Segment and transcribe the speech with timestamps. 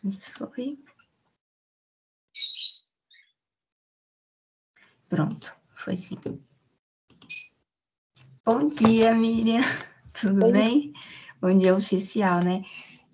[0.00, 0.78] Foi.
[5.08, 6.18] Pronto, foi sim.
[8.44, 9.60] Bom dia, Miriam.
[10.12, 10.52] Tudo Oi.
[10.52, 10.92] bem?
[11.40, 12.64] Bom dia oficial, né?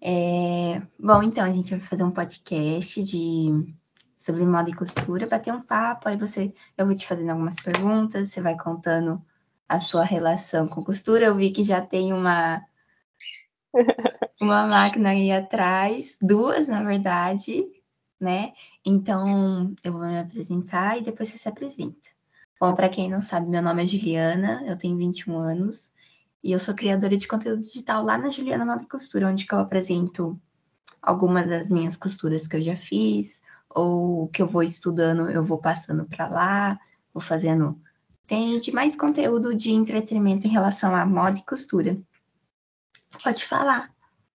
[0.01, 3.75] É, Bom, então a gente vai fazer um podcast de
[4.19, 8.31] sobre moda e costura, bater um papo, aí você, eu vou te fazendo algumas perguntas,
[8.31, 9.25] você vai contando
[9.69, 11.27] a sua relação com costura.
[11.27, 12.65] Eu vi que já tem uma
[14.41, 17.67] uma máquina aí atrás, duas, na verdade,
[18.21, 18.53] né?
[18.85, 22.09] Então, eu vou me apresentar e depois você se apresenta.
[22.61, 25.93] Bom, para quem não sabe, meu nome é Juliana, eu tenho 21 anos
[26.43, 30.41] e eu sou criadora de conteúdo digital lá na Juliana e Costura, onde eu apresento
[31.01, 35.59] algumas das minhas costuras que eu já fiz, ou que eu vou estudando, eu vou
[35.59, 36.81] passando para lá,
[37.13, 37.81] vou fazendo.
[38.61, 41.99] De mais conteúdo de entretenimento em relação à moda e costura.
[43.23, 43.91] Pode falar.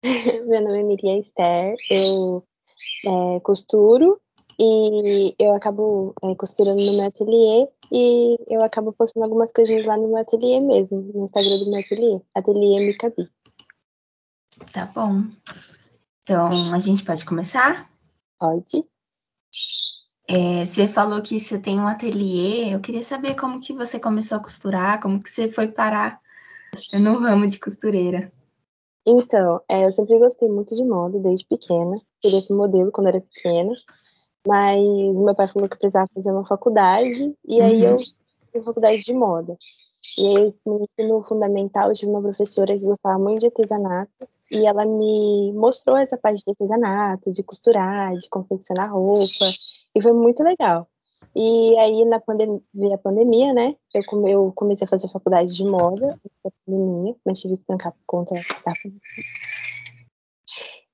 [0.46, 2.42] Meu nome é Miriam Esther, eu
[3.04, 4.18] é, costuro
[4.58, 9.98] e eu acabo é, costurando no meu ateliê e eu acabo postando algumas coisinhas lá
[9.98, 13.30] no meu ateliê mesmo, no Instagram do meu ateliê, ateliê Micabi.
[14.72, 15.24] Tá bom.
[16.22, 17.90] Então, a gente pode começar?
[18.38, 18.84] Pode?
[20.26, 22.74] É, você falou que você tem um ateliê.
[22.74, 26.20] Eu queria saber como que você começou a costurar, como que você foi parar
[26.94, 28.32] no ramo de costureira.
[29.10, 33.20] Então, é, eu sempre gostei muito de moda desde pequena, queria ser modelo quando era
[33.20, 33.72] pequena,
[34.46, 34.80] mas
[35.20, 37.90] meu pai falou que eu precisava fazer uma faculdade e aí Uhum.
[37.92, 38.18] eu fiz
[38.64, 39.56] faculdade de moda.
[40.18, 44.66] E aí, no ensino fundamental, eu tive uma professora que gostava muito de artesanato e
[44.66, 49.46] ela me mostrou essa parte de artesanato, de costurar, de confeccionar roupa,
[49.94, 50.88] e foi muito legal.
[51.34, 53.76] E aí, na pandemia, veio a pandemia, né?
[53.94, 57.92] Eu, come- eu comecei a fazer faculdade de moda, na pandemia, mas tive que trancar
[57.92, 58.72] por conta da.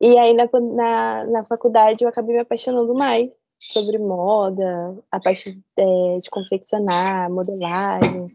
[0.00, 5.58] E aí, na, na, na faculdade, eu acabei me apaixonando mais sobre moda, a parte
[5.76, 8.30] é, de confeccionar, modelagem.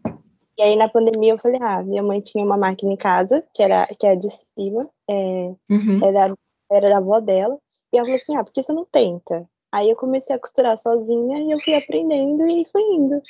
[0.58, 3.62] E aí, na pandemia, eu falei, ah, minha mãe tinha uma máquina em casa, que
[3.62, 6.00] era, que era de cima, é, Uhum.
[6.04, 6.34] era,
[6.70, 7.56] era da avó dela.
[7.92, 9.48] E ela falou assim, ah, por que você não tenta?
[9.72, 13.22] Aí eu comecei a costurar sozinha e eu fui aprendendo e fui indo.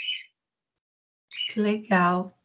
[1.47, 2.36] Que legal.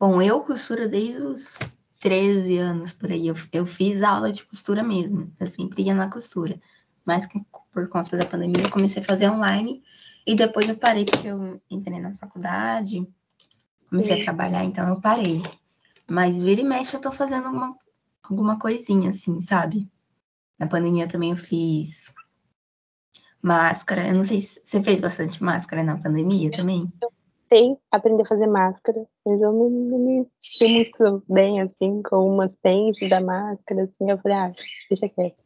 [0.00, 1.58] Bom, eu costuro desde os
[2.00, 3.28] 13 anos por aí.
[3.28, 5.30] Eu, eu fiz aula de costura mesmo.
[5.38, 6.58] Eu sempre ia na costura.
[7.04, 7.28] Mas
[7.70, 9.82] por conta da pandemia, eu comecei a fazer online.
[10.26, 13.06] E depois eu parei porque eu entrei na faculdade,
[13.90, 15.42] comecei a trabalhar, então eu parei.
[16.08, 17.78] Mas vira e mexe eu tô fazendo alguma,
[18.22, 19.86] alguma coisinha assim, sabe?
[20.58, 22.10] Na pandemia também eu fiz
[23.44, 24.08] máscara.
[24.08, 26.90] Eu não sei se você fez bastante máscara na pandemia também.
[27.50, 30.26] Tentei aprender a fazer máscara, mas eu não, não me
[30.58, 34.10] fui muito bem, assim, com umas pentes da máscara, assim.
[34.10, 34.52] Eu falei, ah,
[34.88, 35.36] deixa quieto.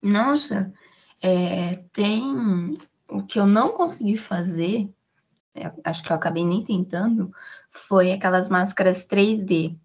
[0.00, 0.72] Nossa,
[1.20, 4.88] é, tem o que eu não consegui fazer,
[5.54, 7.32] é, acho que eu acabei nem tentando,
[7.72, 9.76] foi aquelas máscaras 3D.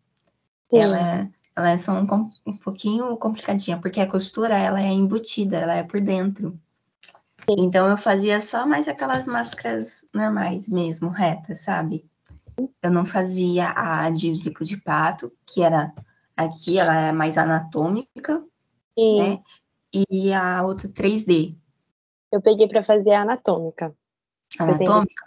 [0.69, 5.73] Sim, Ela, elas são um, um pouquinho complicadinha, porque a costura ela é embutida, ela
[5.73, 6.57] é por dentro.
[7.49, 12.05] Então eu fazia só mais aquelas máscaras normais mesmo, retas, sabe?
[12.81, 15.93] Eu não fazia a de bico de pato, que era
[16.35, 18.43] aqui, ela é mais anatômica,
[18.97, 19.43] e né?
[20.11, 21.55] E a outra 3D,
[22.35, 23.95] eu peguei pra fazer a anatômica.
[24.59, 25.25] Anatômica.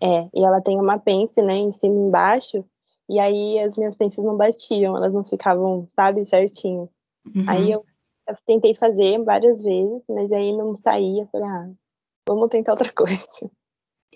[0.00, 2.64] É, e ela tem uma pence, né, em cima e embaixo,
[3.08, 6.88] e aí as minhas pences não batiam, elas não ficavam, sabe, certinho.
[7.34, 7.44] Uhum.
[7.48, 7.84] Aí eu,
[8.28, 11.70] eu tentei fazer várias vezes, mas aí não saía, falei, ah,
[12.28, 13.26] vamos tentar outra coisa.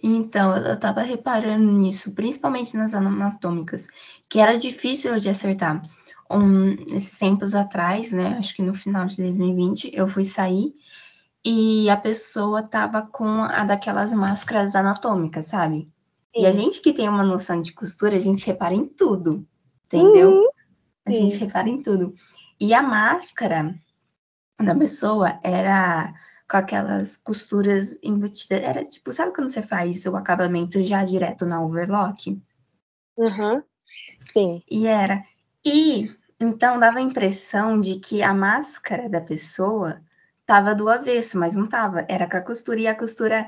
[0.03, 3.89] Então, eu tava reparando nisso, principalmente nas anatômicas,
[4.29, 5.83] que era difícil de acertar.
[6.31, 10.75] Um, esses tempos atrás, né, acho que no final de 2020, eu fui sair
[11.45, 15.91] e a pessoa tava com a daquelas máscaras anatômicas, sabe?
[16.35, 16.61] E a Sim.
[16.61, 19.47] gente que tem uma noção de costura, a gente repara em tudo,
[19.87, 20.31] entendeu?
[20.31, 20.49] Uhum,
[21.07, 21.39] A gente sim.
[21.39, 22.15] repara em tudo.
[22.61, 23.75] E a máscara
[24.65, 26.13] da pessoa era
[26.51, 28.63] com aquelas costuras embutidas.
[28.63, 32.41] Era tipo, sabe quando você faz o acabamento já direto na overlock?
[33.17, 33.63] Uhum,
[34.33, 34.63] sim.
[34.71, 35.25] E era.
[35.65, 36.11] E
[36.41, 40.01] então dava a impressão de que a máscara da pessoa
[40.47, 42.07] tava do avesso, mas não tava.
[42.09, 42.81] Era com a costura.
[42.81, 43.47] E a costura,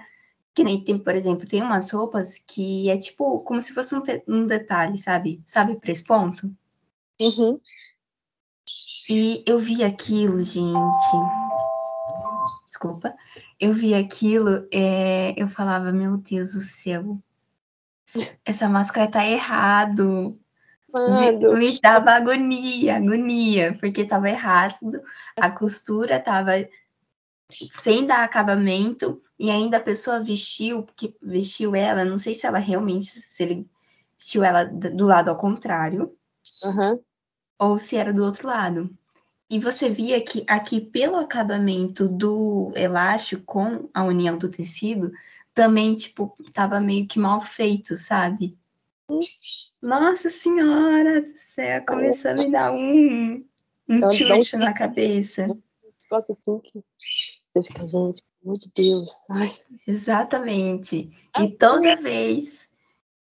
[0.54, 4.02] que nem tem, por exemplo, tem umas roupas que é tipo como se fosse um,
[4.28, 5.42] um detalhe, sabe?
[5.46, 6.50] Sabe, ponto
[7.20, 7.60] Uhum.
[9.08, 10.70] E eu vi aquilo, gente.
[12.68, 13.14] Desculpa.
[13.58, 17.18] Eu vi aquilo, é, eu falava, meu Deus do céu,
[18.44, 20.38] essa máscara tá errado.
[20.92, 25.02] Me, me dava agonia, agonia, porque tava errado,
[25.36, 26.52] a costura tava
[27.48, 32.58] sem dar acabamento, e ainda a pessoa vestiu, que vestiu ela, não sei se ela
[32.58, 33.68] realmente, se ele
[34.18, 36.14] vestiu ela do lado ao contrário,
[36.64, 37.00] uhum.
[37.60, 38.90] Ou se era do outro lado.
[39.50, 45.12] E você via que aqui, pelo acabamento do elástico com a união do tecido,
[45.52, 48.56] também, tipo, tava meio que mal feito, sabe?
[49.82, 53.44] Nossa senhora do céu, começou a me dar um,
[53.88, 55.46] um então, tchutchu na cabeça.
[56.08, 56.84] Gosto assim que
[57.52, 59.10] você fica, gente, pelo amor de Deus.
[59.30, 59.52] Ai.
[59.86, 61.10] Exatamente.
[61.38, 62.68] E toda vez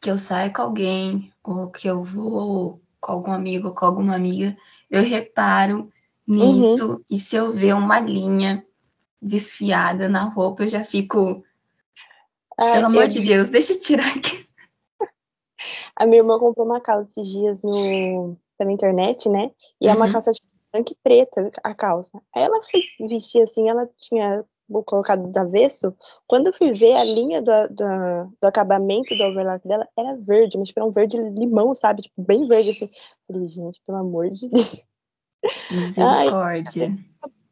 [0.01, 4.55] que eu saio com alguém, ou que eu vou com algum amigo, com alguma amiga,
[4.89, 5.91] eu reparo
[6.27, 6.91] nisso.
[6.93, 7.03] Uhum.
[7.09, 8.65] E se eu ver uma linha
[9.21, 11.43] desfiada na roupa, eu já fico.
[12.57, 13.07] Ai, Pelo amor eu...
[13.07, 14.47] de Deus, deixa eu tirar aqui.
[15.95, 19.51] A minha irmã comprou uma calça esses dias no, pela internet, né?
[19.81, 19.93] E uhum.
[19.93, 20.11] é uma uhum.
[20.11, 20.41] calça de
[20.71, 22.21] branca e preta, a calça.
[22.35, 24.45] Aí ela foi vestir assim, ela tinha
[24.85, 25.95] colocado do avesso.
[26.27, 30.57] Quando eu fui ver a linha do, do, do acabamento do overlock dela, era verde,
[30.57, 32.03] mas tipo, era um verde limão, sabe?
[32.03, 32.89] Tipo, bem verde, assim.
[33.27, 34.85] Falei, gente, pelo amor de Deus.
[35.71, 36.95] Misericórdia.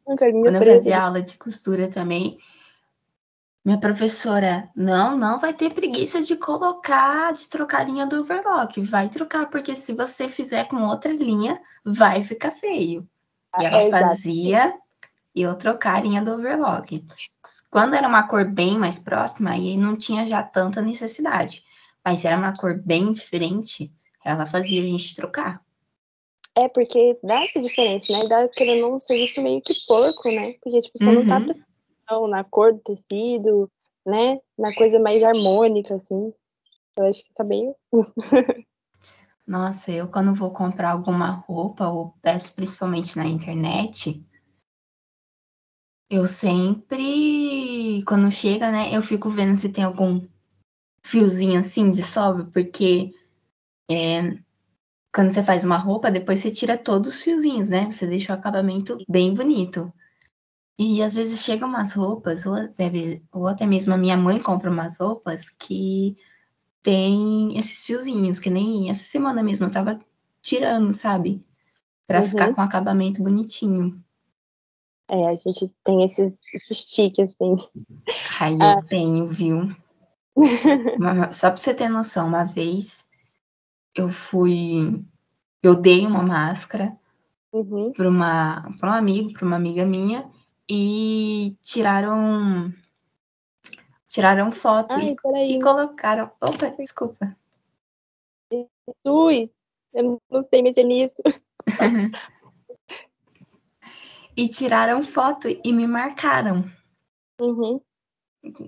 [0.08, 2.38] Ai, Quando eu fazia aula de costura também,
[3.64, 8.80] minha professora, não, não vai ter preguiça de colocar, de trocar a linha do overlock.
[8.82, 13.06] Vai trocar, porque se você fizer com outra linha, vai ficar feio.
[13.58, 14.74] E ela é, fazia
[15.34, 17.04] eu trocar a linha do overlock.
[17.70, 21.62] Quando era uma cor bem mais próxima, aí não tinha já tanta necessidade.
[22.04, 23.92] Mas se era uma cor bem diferente,
[24.24, 25.62] ela fazia a gente trocar.
[26.56, 28.26] É, porque dá essa diferença, né?
[28.26, 30.54] Dá querendo não um serviço meio que porco, né?
[30.62, 31.14] Porque, tipo, você uhum.
[31.14, 31.44] não tá uhum.
[31.44, 33.70] prestando na cor do tecido,
[34.04, 34.40] né?
[34.58, 36.32] Na coisa mais harmônica, assim.
[36.96, 37.72] Eu acho que fica bem.
[39.46, 44.22] Nossa, eu quando vou comprar alguma roupa, ou peço principalmente na internet,
[46.10, 50.26] eu sempre, quando chega, né, eu fico vendo se tem algum
[51.02, 53.12] fiozinho assim de sobra, porque
[53.90, 54.38] é,
[55.14, 57.90] quando você faz uma roupa, depois você tira todos os fiozinhos, né?
[57.90, 59.92] Você deixa o acabamento bem bonito.
[60.78, 62.90] E às vezes chegam umas roupas, ou até,
[63.32, 66.16] ou até mesmo a minha mãe compra umas roupas que
[66.82, 69.98] tem esses fiozinhos, que nem essa semana mesmo eu tava
[70.40, 71.44] tirando, sabe?
[72.06, 72.28] Pra uhum.
[72.28, 74.02] ficar com acabamento bonitinho.
[75.10, 77.56] É, a gente tem esse, esse stick, assim.
[78.40, 78.82] Ai, eu ah.
[78.88, 79.74] tenho, viu?
[81.32, 83.06] Só pra você ter noção, uma vez
[83.94, 85.02] eu fui.
[85.62, 86.96] Eu dei uma máscara
[87.52, 87.92] uhum.
[87.92, 90.30] para uma para um amigo, para uma amiga minha,
[90.68, 92.72] e tiraram
[94.06, 96.30] tiraram foto Ai, e, e, colocaram.
[96.40, 97.36] Opa, desculpa.
[99.04, 99.50] Ui,
[99.92, 101.16] eu não sei mexer nisso.
[104.38, 106.70] e tiraram foto e me marcaram
[107.40, 107.80] uhum.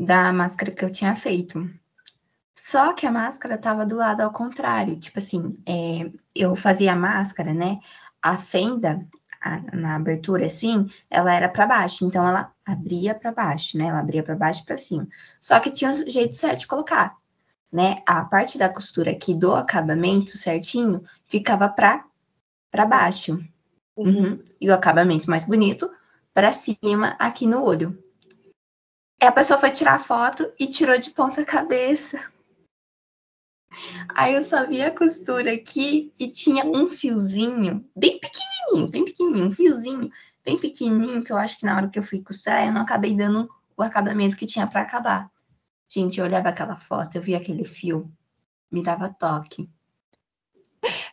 [0.01, 1.65] da máscara que eu tinha feito.
[2.59, 4.99] Só que a máscara tava do lado ao contrário.
[4.99, 7.79] Tipo assim, é, eu fazia a máscara, né?
[8.21, 9.07] A fenda
[9.41, 12.05] a, na abertura, assim, ela era para baixo.
[12.05, 13.87] Então, ela abria para baixo, né?
[13.87, 15.07] Ela abria para baixo e para cima.
[15.41, 17.17] Só que tinha um jeito certo de colocar,
[17.73, 18.03] né?
[18.05, 22.05] A parte da costura aqui do acabamento certinho ficava para
[22.73, 23.39] para baixo.
[24.01, 24.25] Uhum.
[24.25, 24.45] Uhum.
[24.61, 25.91] E o acabamento mais bonito
[26.33, 28.03] para cima aqui no olho.
[29.23, 32.19] E a pessoa foi tirar a foto e tirou de ponta cabeça.
[34.15, 39.47] Aí eu só vi a costura aqui e tinha um fiozinho bem pequenininho, bem pequenininho,
[39.47, 40.11] um fiozinho
[40.45, 43.15] bem pequenininho que eu acho que na hora que eu fui costurar eu não acabei
[43.15, 45.31] dando o acabamento que tinha para acabar.
[45.89, 48.11] Gente, eu olhava aquela foto, eu vi aquele fio,
[48.71, 49.69] me dava toque.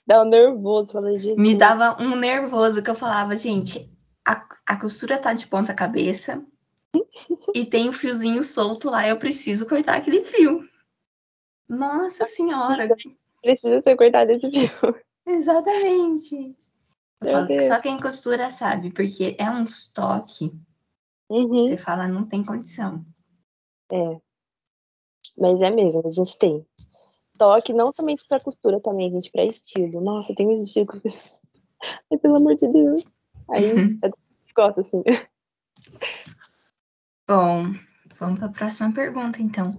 [0.08, 1.38] Dá um nervoso, falei, Jesus.
[1.38, 3.92] Me dava um nervoso que eu falava, gente,
[4.26, 6.42] a, a costura tá de ponta cabeça
[7.54, 10.68] e tem um fiozinho solto lá, eu preciso cortar aquele fio.
[11.68, 12.88] Nossa senhora!
[13.42, 14.70] Precisa ser cortado esse fio.
[15.26, 16.56] Exatamente.
[17.48, 20.54] Que só quem costura sabe, porque é um estoque.
[21.30, 21.66] Uhum.
[21.66, 23.06] Você fala, não tem condição.
[23.92, 24.22] É.
[25.38, 26.66] Mas é mesmo, a gente tem.
[27.38, 30.02] Toque não somente para costura também, gente, para estilo.
[30.02, 31.02] Nossa, tem uns estilos.
[32.12, 33.06] Ai, pelo amor de Deus.
[33.50, 34.00] Aí uhum.
[34.04, 34.12] eu
[34.56, 35.04] gosto assim.
[37.28, 37.74] Bom,
[38.20, 39.72] vamos para a próxima pergunta, então.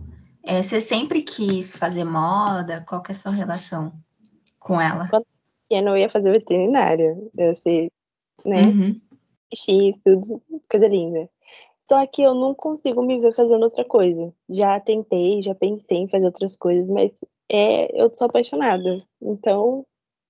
[0.45, 2.85] É, você sempre quis fazer moda?
[2.89, 3.93] Qual que é a sua relação
[4.59, 5.09] com ela?
[5.09, 5.27] Quando
[5.71, 7.17] eu ia fazer veterinária.
[7.37, 7.91] Eu sei,
[8.45, 8.63] né?
[8.63, 9.01] Uhum.
[9.53, 11.29] X, tudo, coisa linda.
[11.81, 14.33] Só que eu não consigo me ver fazendo outra coisa.
[14.49, 17.13] Já tentei, já pensei em fazer outras coisas, mas
[17.51, 18.99] é, eu sou apaixonada.
[19.21, 19.87] Então,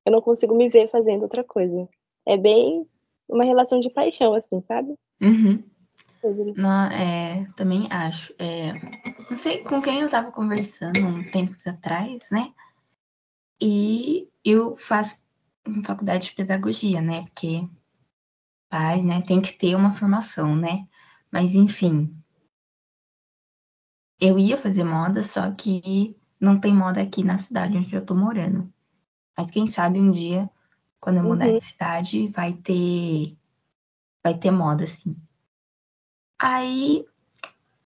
[0.06, 1.88] eu não consigo me ver fazendo outra coisa.
[2.26, 2.86] É bem
[3.28, 4.94] uma relação de paixão, assim, sabe?
[5.20, 5.62] Uhum.
[6.56, 8.34] Não, é, também acho.
[8.38, 8.72] É,
[9.30, 12.52] não sei com quem eu estava conversando um tempos atrás, né?
[13.60, 15.22] E eu faço
[15.84, 17.22] faculdade de pedagogia, né?
[17.22, 17.68] Porque
[18.68, 20.86] pais, né, tem que ter uma formação, né?
[21.30, 22.14] Mas enfim,
[24.20, 28.14] eu ia fazer moda, só que não tem moda aqui na cidade onde eu tô
[28.14, 28.72] morando.
[29.36, 30.50] Mas quem sabe um dia,
[31.00, 31.58] quando eu mudar Uhum.
[31.58, 33.36] de cidade, vai ter
[34.22, 35.16] vai ter moda, assim.
[36.40, 37.04] Aí,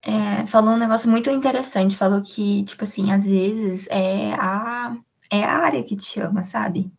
[0.02, 4.96] é, falou um negócio muito interessante, falou que, tipo assim, às vezes é a,
[5.30, 6.90] é a área que te chama, sabe?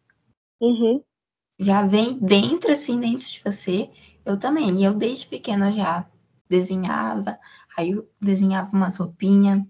[0.60, 1.04] Uhum.
[1.60, 3.90] Já vem dentro, assim, dentro de você.
[4.26, 4.80] Eu também.
[4.80, 6.06] E eu, desde pequena, já
[6.50, 7.38] desenhava.
[7.78, 9.64] Aí eu desenhava umas roupinhas.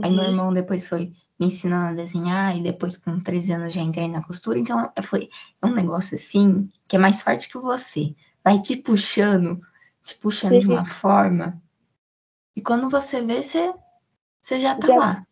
[0.00, 0.28] Aí meu Uhum.
[0.30, 2.56] irmão depois foi me ensinando a desenhar.
[2.56, 4.58] E depois, com 13 anos, já entrei na costura.
[4.58, 5.28] Então, foi
[5.60, 8.14] é um negócio, assim, que é mais forte que você.
[8.44, 9.60] Vai te puxando,
[10.02, 10.72] te puxando de Sim.
[10.72, 11.60] uma forma.
[12.56, 13.72] E quando você vê, você,
[14.40, 15.26] você já tá Já lá.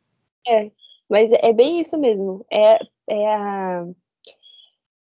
[0.46, 0.70] é,
[1.08, 2.44] mas é bem isso mesmo.
[2.50, 3.86] É, é a,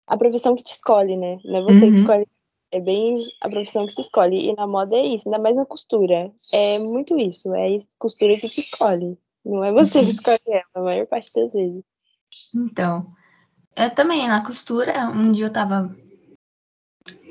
[0.07, 1.39] a profissão que te escolhe, né?
[1.43, 1.99] Não é você que Uhum.
[2.01, 2.27] escolhe.
[2.71, 4.49] É bem a profissão que se escolhe.
[4.49, 6.31] E na moda é isso, ainda mais na costura.
[6.51, 7.53] É muito isso.
[7.53, 9.15] É a costura que te escolhe.
[9.45, 11.83] Não é você que escolhe ela, a maior parte das vezes.
[12.55, 13.13] Então,
[13.75, 15.95] eu também, na costura, um dia eu tava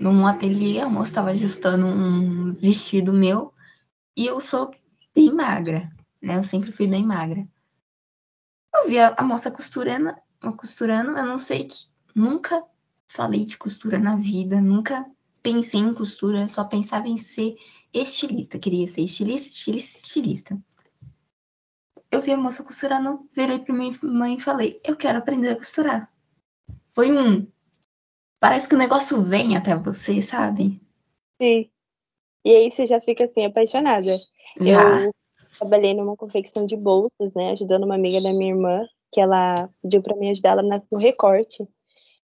[0.00, 3.54] num ateliê, a moça tava ajustando um vestido meu,
[4.16, 4.74] e eu sou
[5.14, 5.90] bem magra,
[6.20, 6.36] né?
[6.36, 7.46] Eu sempre fui bem magra.
[8.74, 10.14] Eu vi a, a moça costurando,
[10.56, 12.62] costurando, eu não sei que nunca
[13.06, 15.06] falei de costura na vida, nunca
[15.42, 17.54] pensei em costura, só pensava em ser
[17.92, 20.62] estilista, queria ser estilista, estilista, estilista.
[22.12, 25.56] Eu vi a moça costurando, virei para minha mãe e falei: Eu quero aprender a
[25.56, 26.12] costurar.
[26.94, 27.50] Foi um.
[28.38, 30.78] Parece que o negócio vem até você, sabe?
[31.40, 31.70] Sim.
[32.44, 34.14] E aí você já fica assim, apaixonada.
[34.60, 35.04] Já.
[35.04, 35.14] Eu
[35.58, 37.52] trabalhei numa confecção de bolsas, né?
[37.52, 41.66] Ajudando uma amiga da minha irmã, que ela pediu para mim ajudar ela no recorte,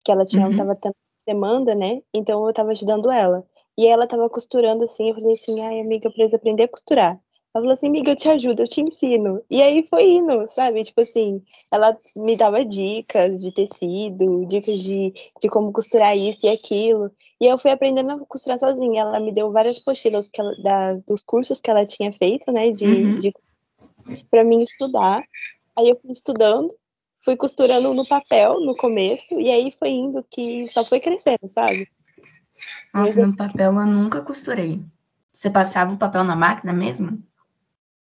[0.04, 0.56] que ela tinha, Uhum.
[0.56, 0.96] tava tendo
[1.28, 2.02] demanda, né?
[2.12, 3.46] Então eu tava ajudando ela.
[3.78, 7.22] E ela tava costurando assim, eu falei assim, ai amiga, eu preciso aprender a costurar.
[7.58, 9.42] Ela falou assim, amiga, eu te ajudo, eu te ensino.
[9.50, 10.84] E aí foi indo, sabe?
[10.84, 15.12] Tipo assim, ela me dava dicas de tecido, dicas de,
[15.42, 17.10] de como costurar isso e aquilo.
[17.42, 19.02] E eu fui aprendendo a costurar sozinha.
[19.02, 22.70] Ela me deu várias pochilas que ela, da, dos cursos que ela tinha feito, né?
[22.72, 23.18] De, Uhum.
[23.18, 23.34] de,
[24.30, 25.24] pra mim estudar.
[25.76, 26.72] Aí eu fui estudando,
[27.26, 31.90] fui costurando no papel no começo, e aí foi indo que só foi crescendo, sabe?
[32.94, 34.80] Nossa, no papel eu nunca costurei.
[35.34, 37.24] Você passava o papel na máquina mesmo?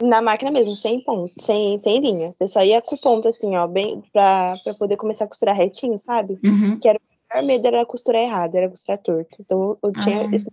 [0.02, 2.34] Na máquina mesmo, sem ponto, sem, sem linha.
[2.40, 5.98] Eu só ia com ponto, assim, ó, bem, pra, pra poder começar a costurar retinho,
[5.98, 6.38] sabe?
[6.44, 6.78] Uhum.
[6.80, 9.38] Que era o maior medo era costurar errado, era costurar torto.
[9.40, 10.48] Então eu tinha Ah, esse.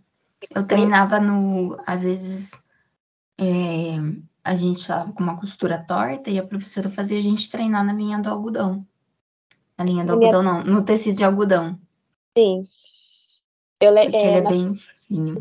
[0.55, 1.77] eu treinava no.
[1.85, 2.53] Às vezes
[3.37, 3.97] é,
[4.45, 7.93] a gente estava com uma costura torta e a professora fazia a gente treinar na
[7.93, 8.87] linha do algodão.
[9.77, 10.35] Na linha do minha...
[10.35, 11.77] algodão, não, no tecido de algodão.
[12.39, 12.63] Sim.
[13.81, 14.75] Eu, Porque é, ele é na bem
[15.09, 15.37] fino.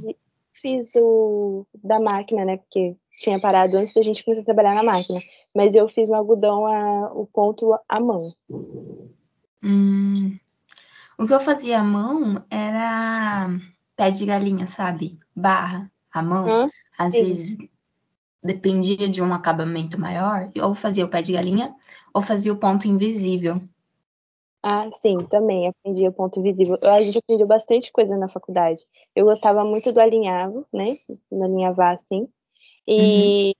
[0.53, 2.57] fiz do, da máquina, né?
[2.57, 5.19] Porque tinha parado antes da gente começar a trabalhar na máquina.
[5.55, 8.19] Mas eu fiz no algodão a, o ponto à mão.
[9.63, 10.39] Hum,
[11.17, 13.49] o que eu fazia à mão era
[13.95, 15.19] pé de galinha, sabe?
[15.35, 16.47] Barra à mão.
[16.47, 16.69] Hã?
[16.97, 17.25] Às Sim.
[17.25, 17.57] vezes
[18.43, 21.75] dependia de um acabamento maior, ou fazia o pé de galinha,
[22.13, 23.61] ou fazia o ponto invisível.
[24.63, 26.77] Ah, sim, também aprendi o ponto invisível.
[26.83, 28.83] A gente aprendeu bastante coisa na faculdade.
[29.15, 30.93] Eu gostava muito do alinhavo, né?
[31.31, 32.27] Do alinhavar, assim.
[32.87, 33.53] E, Uhum.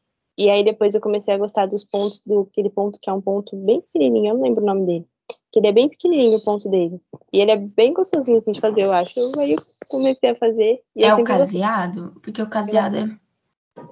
[0.45, 3.21] e aí depois eu comecei a gostar dos pontos, do aquele ponto que é um
[3.21, 5.07] ponto bem pequenininho, eu não lembro o nome dele.
[5.51, 7.01] Que ele é bem pequenininho o ponto dele.
[7.31, 9.19] E ele é bem gostosinho assim de fazer, eu acho.
[9.39, 9.57] Aí eu
[9.89, 11.61] comecei a fazer e É eu o sempre gostei.
[11.61, 12.19] caseado?
[12.21, 13.19] Porque o caseado é,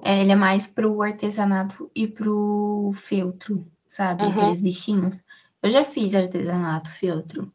[0.02, 4.24] é, ele é mais pro artesanato e pro feltro, sabe?
[4.24, 4.32] Aham.
[4.32, 5.22] Aqueles bichinhos.
[5.62, 7.52] Eu já fiz artesanato, feltro.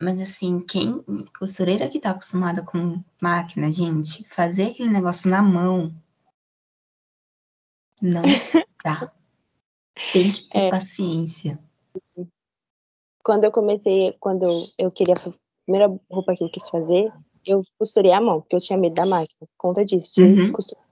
[0.00, 1.02] Mas assim, quem
[1.38, 5.94] costureira que tá acostumada com máquina, gente, fazer aquele negócio na mão
[8.02, 8.22] não
[8.84, 9.12] dá.
[10.12, 10.70] Tem que ter É.
[10.70, 11.58] paciência.
[13.22, 14.44] Quando eu comecei, quando
[14.78, 15.32] eu queria, a
[15.64, 17.10] primeira roupa que eu quis fazer,
[17.46, 20.52] eu costurei à mão, porque eu tinha medo da máquina, por conta disso, de Uhum.
[20.52, 20.84] costurar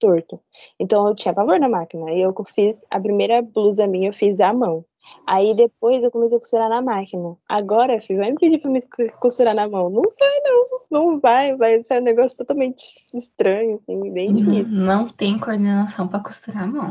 [0.00, 0.40] torto.
[0.78, 2.10] Então eu tinha pavor da máquina.
[2.12, 4.84] E eu fiz a primeira blusa minha, eu fiz à mão.
[5.26, 7.36] Aí depois eu comecei a costurar na máquina.
[7.48, 8.80] Agora, filho, vai me pedir pra me
[9.20, 9.90] costurar na mão.
[9.90, 10.68] Não sai, não.
[10.90, 12.82] Não vai, vai ser um negócio totalmente
[13.14, 14.78] estranho, assim, bem Não, difícil.
[14.78, 16.90] não tem coordenação para costurar a mão.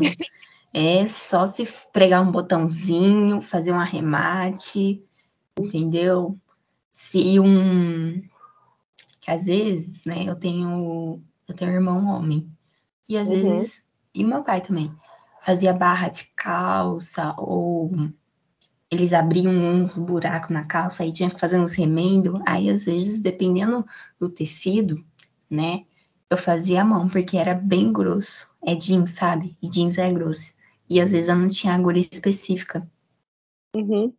[0.73, 5.03] É só se pregar um botãozinho, fazer um arremate.
[5.59, 6.37] entendeu?
[6.93, 8.21] Se um
[9.19, 12.49] que às vezes, né, eu tenho eu tenho um irmão homem.
[13.09, 13.33] E às Uhum.
[13.33, 14.91] vezes, e meu pai também,
[15.48, 17.89] fazia barra de calça ou
[18.92, 22.44] eles abriam uns buracos na calça e tinha que fazer uns remendo.
[22.46, 23.86] Aí às vezes, dependendo
[24.20, 25.01] do tecido,
[25.50, 25.86] né,
[26.30, 28.46] eu fazia a mão porque era bem grosso.
[28.62, 29.58] É jeans, sabe?
[29.62, 30.54] E jeans é grosso.
[30.89, 32.86] E às vezes eu não tinha agulha específica.
[33.74, 34.13] Uhum.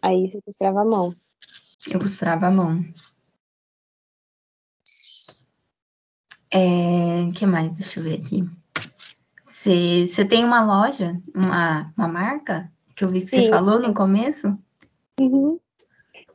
[0.00, 1.14] Aí você costurava a mão.
[1.86, 2.82] Eu costurava a mão.
[6.50, 7.76] É, que mais?
[7.76, 8.61] Deixa eu ver aqui.
[9.62, 12.70] Você tem uma loja, uma, uma marca?
[12.96, 14.58] Que eu vi que você falou no começo?
[15.20, 15.58] Uhum.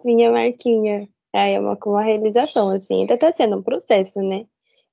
[0.04, 1.10] Minha marquinha.
[1.34, 3.02] Aí é uma, uma realização, assim.
[3.02, 4.46] Ainda tá sendo um processo, né?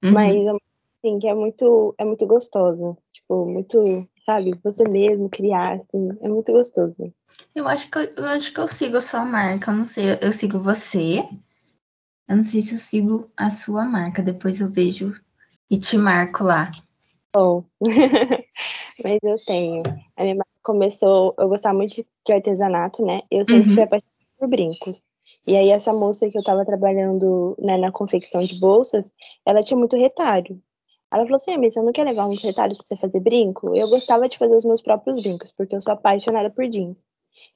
[0.02, 0.12] Uhum.
[0.12, 2.98] Mas, assim, que é muito, é muito gostoso.
[3.12, 3.80] Tipo, muito,
[4.26, 4.58] sabe?
[4.64, 6.08] Você mesmo criar, assim.
[6.20, 7.12] É muito gostoso.
[7.54, 9.70] Eu acho que eu, eu acho que eu sigo a sua marca.
[9.70, 11.24] Eu não sei, eu sigo você.
[12.28, 14.22] Eu não sei se eu sigo a sua marca.
[14.22, 15.14] Depois eu vejo
[15.70, 16.70] e te marco lá.
[17.34, 17.64] Bom,
[19.04, 19.82] mas eu tenho.
[20.16, 21.94] A minha marca começou, eu gostava muito
[22.26, 23.22] de artesanato, né?
[23.30, 23.74] Eu sempre Uhum.
[23.74, 25.02] fui apaixonada por brincos.
[25.46, 29.12] E aí essa moça que eu tava trabalhando né, na confecção de bolsas,
[29.44, 30.62] ela tinha muito retalho.
[31.12, 33.74] Ela falou assim, ah, mas você não quer levar uns retalhos pra você fazer brinco?
[33.76, 37.06] Eu gostava de fazer os meus próprios brincos, porque eu sou apaixonada por jeans.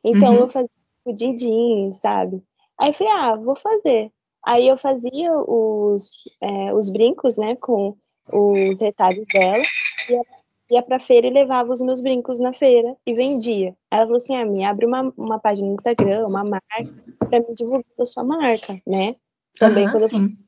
[0.04, 0.40] Então Uhum.
[0.40, 0.70] eu fazia
[1.14, 2.42] de jeans, sabe?
[2.78, 4.12] Aí eu falei, ah, vou fazer.
[4.46, 7.96] Aí eu fazia os, é, os brincos, né, com
[8.32, 9.62] os retalhos dela,
[10.08, 10.22] ia,
[10.70, 13.74] ia pra feira e levava os meus brincos na feira e vendia.
[13.90, 16.94] Ela falou assim, ah, me abre uma, uma página no Instagram, uma marca,
[17.28, 19.16] pra me divulgar a sua marca, né?
[19.58, 20.38] Também Aham, quando sim.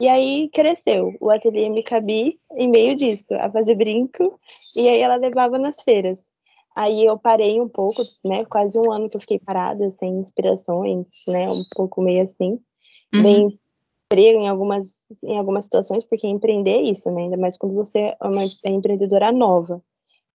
[0.00, 1.16] E aí cresceu.
[1.20, 4.38] O ateliê me cabia em meio disso, a fazer brinco,
[4.74, 6.24] e aí ela levava nas feiras.
[6.74, 8.44] Aí eu parei um pouco, né?
[8.46, 11.48] Quase um ano que eu fiquei parada, sem inspirações, né?
[11.48, 12.58] Um pouco meio assim.
[13.14, 13.22] Uhum.
[13.22, 13.60] Bem
[14.06, 14.92] emprego em algumas,
[15.22, 17.22] em algumas situações, porque empreender é isso, né?
[17.22, 19.82] Ainda mais quando você é uma é empreendedora nova,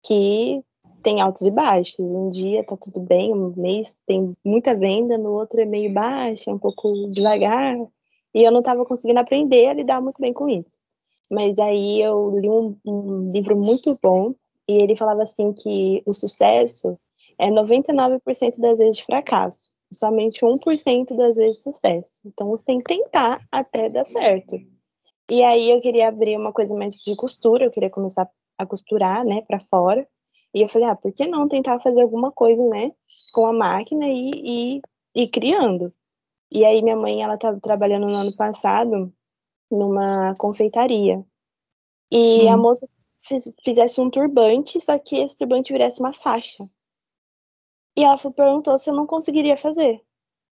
[0.03, 0.63] que
[1.03, 2.13] tem altos e baixos.
[2.13, 6.51] Um dia tá tudo bem, um mês tem muita venda, no outro é meio baixa,
[6.51, 7.77] um pouco devagar.
[8.35, 10.79] E eu não estava conseguindo aprender a lidar muito bem com isso.
[11.31, 14.35] Mas aí eu li um, um livro muito bom
[14.69, 16.99] e ele falava assim que o sucesso
[17.39, 18.21] é 99%
[18.59, 22.21] das vezes de fracasso, somente 1% das vezes sucesso.
[22.27, 24.57] Então você tem que tentar até dar certo.
[25.31, 28.29] E aí eu queria abrir uma coisa mais de costura, eu queria começar
[28.59, 30.07] a costurar, né, para fora.
[30.53, 32.93] E eu falei, ah, por que não tentar fazer alguma coisa, né,
[33.33, 35.93] com a máquina e, e, e criando?
[36.51, 39.13] E aí minha mãe, ela estava trabalhando no ano passado
[39.71, 41.25] numa confeitaria.
[42.11, 42.49] E Sim.
[42.49, 42.89] a moça
[43.23, 46.63] fiz, fizesse um turbante, só que esse turbante virasse uma faixa.
[47.97, 50.01] E ela perguntou se eu não conseguiria fazer.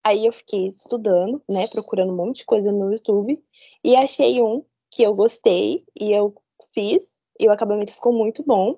[0.03, 3.43] Aí eu fiquei estudando, né, procurando um monte de coisa no YouTube
[3.83, 6.33] e achei um que eu gostei e eu
[6.73, 8.77] fiz e o acabamento ficou muito bom.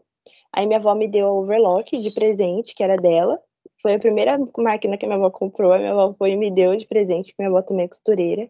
[0.54, 3.40] Aí minha avó me deu a overlock de presente, que era dela.
[3.82, 6.76] Foi a primeira máquina que minha avó comprou, a minha avó foi e me deu
[6.76, 8.50] de presente, que minha avó também é costureira.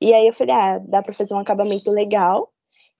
[0.00, 2.52] E aí eu falei, ah, dá pra fazer um acabamento legal.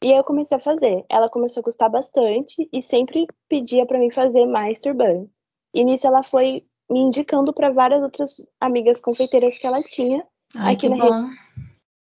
[0.03, 1.05] E aí eu comecei a fazer.
[1.09, 5.43] Ela começou a gostar bastante e sempre pedia para mim fazer mais turbantes.
[5.75, 10.25] E nisso ela foi me indicando para várias outras amigas confeiteiras que ela tinha
[10.57, 11.03] Ai, aqui que na bom.
[11.03, 11.31] região.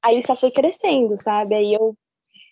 [0.03, 1.55] Aí só foi crescendo, sabe?
[1.55, 1.95] Aí eu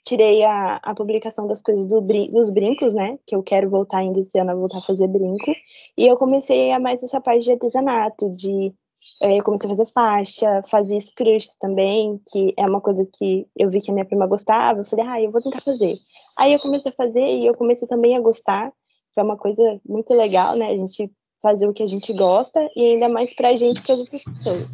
[0.04, 3.20] tirei a, a publicação das coisas do brin dos brincos, né?
[3.26, 5.52] Que eu quero voltar ainda esse ano a voltar a fazer brinco.
[5.98, 8.74] E eu comecei a mais essa parte de artesanato, de
[9.22, 13.80] eu comecei a fazer faixa, fazia scrunchies também, que é uma coisa que eu vi
[13.80, 14.80] que a minha prima gostava.
[14.80, 15.96] Eu falei, ah, eu vou tentar fazer.
[16.38, 18.74] Aí eu comecei a fazer e eu comecei também a gostar,
[19.18, 20.68] que é uma coisa muito legal, né?
[20.68, 24.00] A gente fazer o que a gente gosta e ainda mais pra gente que as
[24.00, 24.70] outras pessoas.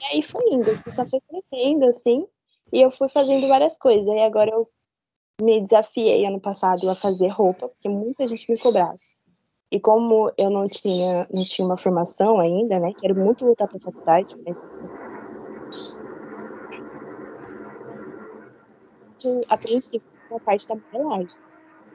[0.00, 2.24] E aí foi indo, só foi crescendo, assim,
[2.72, 4.06] e eu fui fazendo várias coisas.
[4.06, 4.68] E agora eu
[5.42, 8.94] me desafiei ano passado a fazer roupa, porque muita gente me cobrava.
[9.72, 12.92] E como eu não tinha, não tinha uma formação ainda, né?
[12.96, 14.56] Quero muito voltar para a faculdade, mas
[19.48, 21.36] a princípio, a parte da modelagem.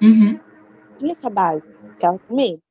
[0.01, 0.48] Uhum.
[0.99, 2.61] Tinha essa base, ficava com medo.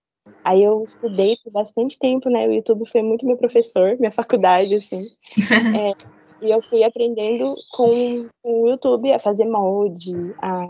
[0.44, 2.46] Aí eu estudei por bastante tempo, né?
[2.46, 5.08] O YouTube foi muito meu professor, minha faculdade, assim.
[5.76, 5.94] é,
[6.40, 10.68] e eu fui aprendendo com, com o YouTube a fazer molde, a,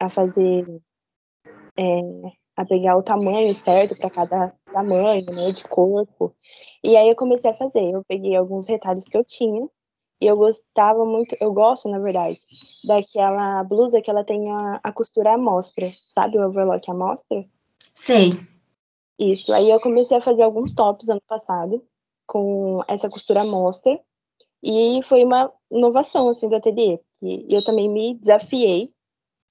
[0.00, 0.66] a fazer.
[1.78, 2.00] É,
[2.56, 6.34] a pegar o tamanho certo para cada tamanho, né, de corpo.
[6.82, 7.92] E aí eu comecei a fazer.
[7.92, 9.68] Eu peguei alguns retalhos que eu tinha
[10.20, 12.38] e eu gostava muito, eu gosto, na verdade,
[12.84, 17.44] daquela blusa que ela tem a, a costura à mostra, sabe o overlock à mostra?
[17.94, 18.32] Sei.
[19.18, 21.82] Isso, aí eu comecei a fazer alguns tops ano passado,
[22.26, 23.98] com essa costura mostra,
[24.62, 28.90] e foi uma inovação, assim, do ateliê, que eu também me desafiei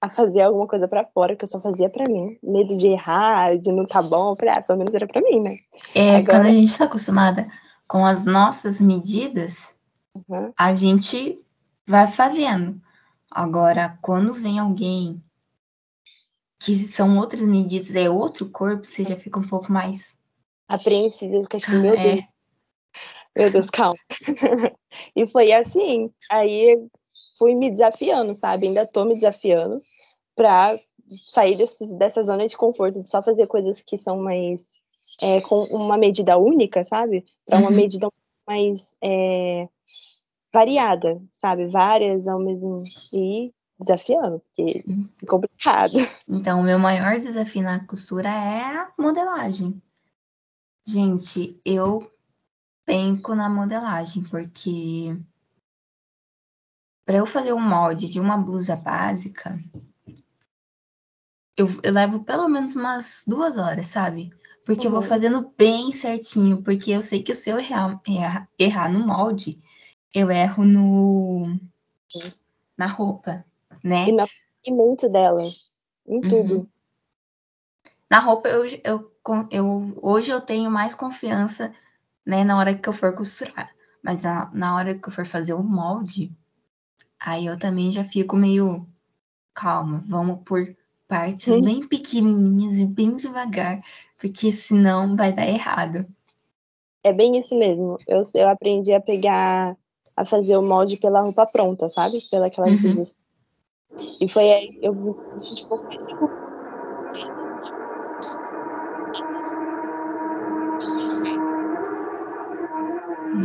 [0.02, 2.38] a fazer alguma coisa para fora, que eu só fazia para mim.
[2.44, 5.40] Medo de errar, de não tá bom, eu falei, ah, pelo menos era para mim,
[5.40, 5.58] né?
[5.94, 6.40] É, Agora...
[6.40, 7.48] quando a gente tá acostumada
[7.88, 9.75] com as nossas medidas,
[10.16, 10.54] uhum.
[10.58, 11.42] a gente
[11.88, 12.82] vai fazendo.
[13.30, 15.22] Agora, quando vem alguém
[16.60, 20.16] que são outras medidas, é outro corpo, você já fica um pouco mais
[20.68, 22.20] apreensivo, fica tipo, meu Deus.
[22.20, 22.28] É.
[23.38, 24.00] Meu Deus, calma.
[25.16, 26.10] e foi assim.
[26.32, 26.88] Aí
[27.38, 28.68] fui me desafiando, sabe?
[28.68, 29.78] Ainda tô me desafiando
[30.36, 30.74] pra
[31.34, 34.80] sair desse, dessa zona de conforto, de só fazer coisas que são mais
[35.22, 37.24] é, com uma medida única, sabe?
[37.46, 37.76] Pra uma uhum.
[37.76, 38.08] medida
[38.48, 39.68] mais é,
[40.56, 41.68] variada, sabe?
[41.68, 42.82] Várias ao mesmo.
[43.14, 44.86] E desafiando, porque
[45.22, 45.94] é complicado.
[46.30, 49.82] Então, o meu maior desafio na costura é a modelagem.
[50.88, 52.10] Gente, eu
[52.86, 55.18] penco na modelagem, porque
[57.06, 59.60] para eu fazer um molde de uma blusa básica,
[61.58, 64.32] eu, eu, levo pelo menos umas duas horas, sabe?
[64.66, 64.88] Porque uhum.
[64.88, 65.08] eu vou uhum.
[65.08, 69.62] fazendo bem certinho, porque eu sei que se eu errar, errar, errar no molde,
[70.16, 71.60] eu erro no
[72.78, 73.44] na roupa,
[73.84, 74.08] né?
[74.08, 74.26] E no
[74.66, 75.42] movimento dela,
[76.08, 76.22] em uhum.
[76.22, 76.70] tudo.
[78.10, 79.12] Na roupa, eu, eu,
[79.52, 81.74] eu, hoje eu tenho mais confiança,
[82.26, 83.76] né, na hora que eu for costurar.
[84.02, 86.32] Mas na, na hora que eu for fazer o molde,
[87.20, 88.88] aí eu também já fico meio
[89.54, 90.76] calma, vamos por
[91.08, 93.84] partes bem pequenininhas e bem devagar,
[94.20, 96.06] porque senão vai dar errado.
[97.04, 97.98] É bem isso mesmo.
[98.08, 99.76] Eu, eu aprendi a pegar,
[100.16, 102.20] a fazer o molde pela roupa pronta, sabe?
[102.30, 102.82] Pela aquelas uhum.
[102.82, 103.16] blusas.
[104.20, 106.34] E foi aí eu um pouco mais segura.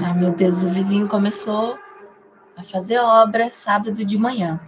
[0.02, 1.78] Ai, meu Deus, o vizinho começou
[2.56, 4.60] a fazer obra sábado de manhã.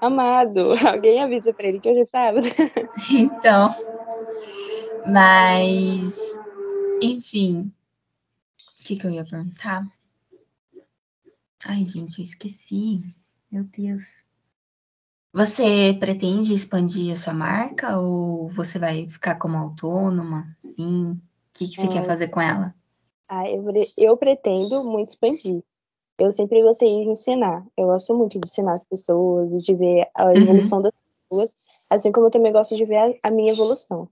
[0.00, 2.46] Amado, alguém avisa para ele que hoje é sábado.
[3.10, 3.74] Então,
[5.06, 6.38] mas,
[7.00, 7.72] enfim,
[8.80, 9.86] o que, que eu ia perguntar?
[11.64, 13.02] Ai, gente, eu esqueci.
[13.50, 14.02] Meu Deus.
[15.32, 20.54] Você pretende expandir a sua marca ou você vai ficar como autônoma?
[20.60, 21.12] Sim.
[21.12, 21.18] O
[21.54, 22.74] que, que você quer fazer com ela?
[23.28, 23.64] Ah, eu,
[23.96, 25.62] eu pretendo muito expandir.
[26.18, 27.66] Eu sempre gostei de ensinar.
[27.76, 30.36] Eu gosto muito de ensinar as pessoas, de ver a uhum.
[30.36, 30.84] evolução uhum.
[30.84, 30.92] das
[31.30, 31.54] pessoas,
[31.90, 34.08] assim como eu também gosto de ver a, a minha evolução.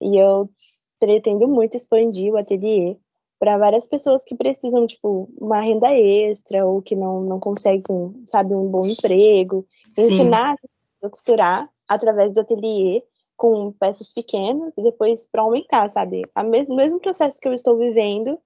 [0.00, 0.50] E eu
[0.98, 2.96] pretendo muito expandir o ateliê
[3.38, 8.54] para várias pessoas que precisam, tipo, uma renda extra ou que não, não conseguem, sabe,
[8.54, 9.64] um bom emprego.
[9.94, 10.06] Sim.
[10.06, 10.56] Ensinar
[11.02, 13.02] a costurar através do ateliê
[13.36, 16.22] com peças pequenas e depois para aumentar, sabe?
[16.36, 18.38] O mesmo, mesmo processo que eu estou vivendo,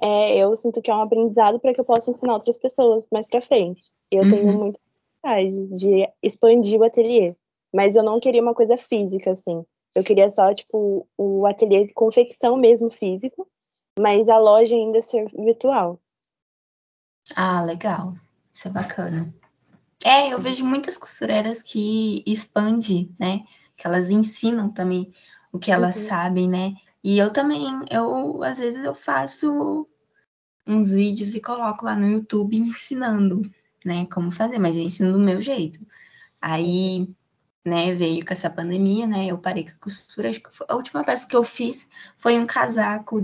[0.00, 3.26] é, eu sinto que é um aprendizado para que eu possa ensinar outras pessoas mais
[3.26, 3.90] para frente.
[4.10, 4.30] Eu uhum.
[4.30, 4.80] tenho muita
[5.22, 7.26] vontade de expandir o ateliê,
[7.74, 9.64] mas eu não queria uma coisa física, assim.
[9.94, 13.48] Eu queria só, tipo, o ateliê de confecção mesmo físico,
[13.98, 16.00] mas a loja ainda ser virtual.
[17.34, 18.14] Ah, legal.
[18.52, 19.32] Isso é bacana.
[20.04, 23.44] É, eu vejo muitas costureiras que expandem, né?
[23.76, 25.12] Que elas ensinam também
[25.52, 26.06] o que elas uhum.
[26.06, 26.74] sabem, né?
[27.02, 29.88] E eu também, eu às vezes eu faço
[30.66, 33.42] uns vídeos e coloco lá no YouTube ensinando,
[33.84, 35.80] né, como fazer, mas eu ensino do meu jeito.
[36.40, 37.08] Aí,
[37.64, 41.04] né, veio com essa pandemia, né, eu parei com a costura, acho que a última
[41.04, 43.22] peça que eu fiz foi um casaco,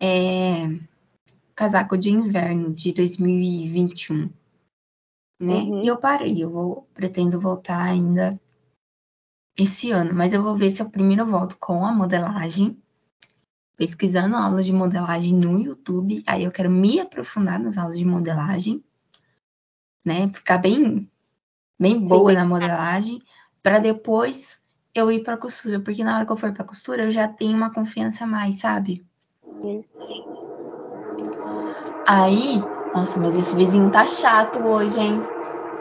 [0.00, 0.66] é,
[1.54, 4.30] casaco de inverno de 2021,
[5.38, 5.82] né, uhum.
[5.82, 8.40] e eu parei, eu vou, pretendo voltar ainda
[9.58, 12.80] esse ano, mas eu vou ver se eu primeiro volto com a modelagem,
[13.76, 16.22] pesquisando aulas de modelagem no YouTube.
[16.26, 18.84] Aí eu quero me aprofundar nas aulas de modelagem,
[20.04, 20.28] né?
[20.28, 21.10] Ficar bem,
[21.78, 22.36] bem boa Sim.
[22.36, 23.22] na modelagem,
[23.62, 24.62] para depois
[24.94, 27.56] eu ir para costura, porque na hora que eu for para costura eu já tenho
[27.56, 29.06] uma confiança a mais, sabe?
[32.06, 35.30] Aí, nossa, mas esse vizinho tá chato hoje, hein?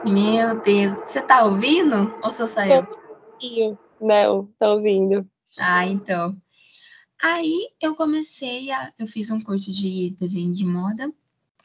[0.04, 2.88] Meu Deus, você tá ouvindo ou só saiu?
[4.00, 5.30] Não, tá ouvindo.
[5.58, 6.40] Ah, então.
[7.22, 8.94] Aí eu comecei a.
[8.98, 11.12] Eu fiz um curso de desenho de moda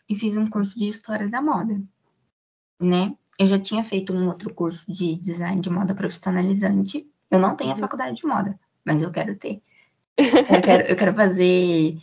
[0.08, 1.80] e fiz um curso de história da moda,
[2.80, 3.14] né?
[3.38, 7.08] Eu já tinha feito um outro curso de design de moda profissionalizante.
[7.30, 7.80] Eu não tenho a uhum.
[7.80, 9.62] faculdade de moda, mas eu quero ter.
[10.16, 11.98] Eu quero, eu quero fazer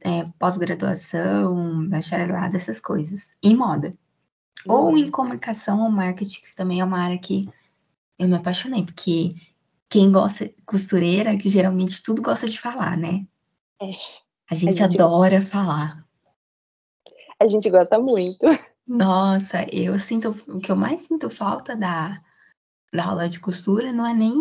[0.00, 3.92] é, pós-graduação, bacharelado, essas coisas, em moda.
[4.66, 7.48] Ou em comunicação ou marketing, que também é uma área que
[8.18, 9.34] eu me apaixonei, porque
[9.88, 13.26] quem gosta costureira, que geralmente tudo gosta de falar, né?
[13.80, 13.90] É.
[14.50, 16.06] A gente, a gente adora falar.
[17.40, 18.46] A gente gosta muito.
[18.86, 22.22] Nossa, eu sinto o que eu mais sinto falta da,
[22.92, 24.34] da aula de costura não é nem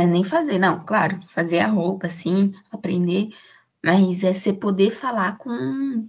[0.00, 3.30] é nem fazer, não, claro, fazer a roupa assim, aprender,
[3.84, 6.06] mas é você poder falar com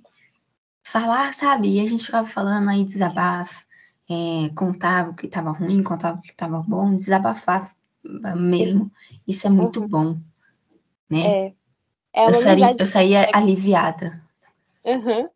[0.83, 1.75] falar, sabe?
[1.75, 3.55] E a gente ficava falando aí desabafa,
[4.09, 7.73] é, contava o que estava ruim, contava o que estava bom, desabafar
[8.35, 8.91] mesmo.
[9.27, 9.87] Isso é muito uhum.
[9.87, 10.17] bom,
[11.09, 11.47] né?
[11.47, 11.53] É,
[12.13, 14.21] é eu, saí, eu saía aliviada.
[14.85, 15.29] Uhum.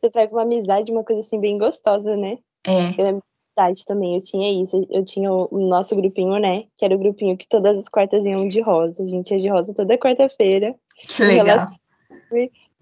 [0.00, 2.38] Você traz uma amizade, uma coisa assim bem gostosa, né?
[2.64, 2.90] É.
[2.90, 3.24] Eu lembro
[3.56, 4.86] idade também, eu tinha isso.
[4.90, 6.64] Eu tinha o nosso grupinho, né?
[6.76, 9.02] Que era o grupinho que todas as quartas iam de rosa.
[9.02, 10.74] A gente ia de rosa toda quarta-feira.
[11.08, 11.70] Que legal.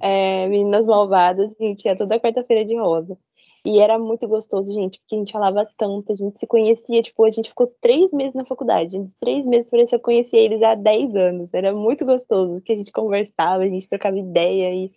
[0.00, 3.16] É, Meninas Malvadas, a gente ia toda quarta-feira de rosa.
[3.64, 7.24] E era muito gostoso, gente, porque a gente falava tanto, a gente se conhecia, tipo,
[7.24, 8.98] a gente ficou três meses na faculdade.
[8.98, 11.54] Nos três meses parecia que eu conhecia eles há dez anos.
[11.54, 14.90] Era muito gostoso, porque a gente conversava, a gente trocava ideia e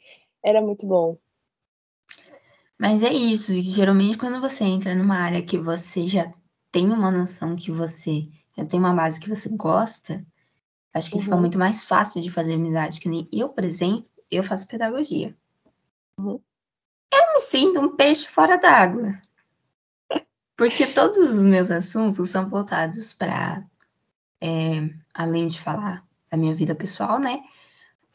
[0.43, 1.15] era muito bom.
[2.79, 6.31] Mas é isso, geralmente quando você entra numa área que você já
[6.71, 10.25] tem uma noção que você já tem uma base que você gosta,
[10.93, 11.21] acho que uhum.
[11.21, 12.99] fica muito mais fácil de fazer amizade.
[12.99, 15.35] Que nem eu, por exemplo, eu faço pedagogia.
[16.19, 16.41] Uhum.
[17.13, 19.19] Eu me sinto um peixe fora d'água.
[20.55, 23.63] Porque todos os meus assuntos são voltados para,
[24.41, 27.43] é, além de falar da minha vida pessoal, né?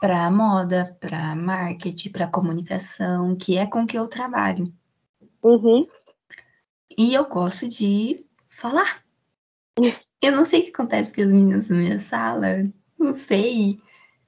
[0.03, 4.75] Para moda, para marketing, para comunicação, que é com que eu trabalho.
[5.41, 5.87] Uhum.
[6.99, 9.05] E eu gosto de falar.
[10.25, 12.47] Eu não sei o que acontece com as meninas na minha sala,
[12.97, 13.81] não sei.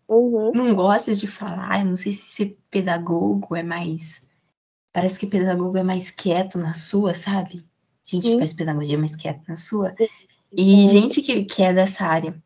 [0.09, 0.51] Uhum.
[0.53, 4.21] Não gosto de falar, eu não sei se ser pedagogo é mais.
[4.93, 7.65] Parece que pedagogo é mais quieto na sua, sabe?
[8.03, 9.95] Gente que faz pedagogia é mais quieto na sua.
[10.51, 12.43] E gente que, que é dessa área.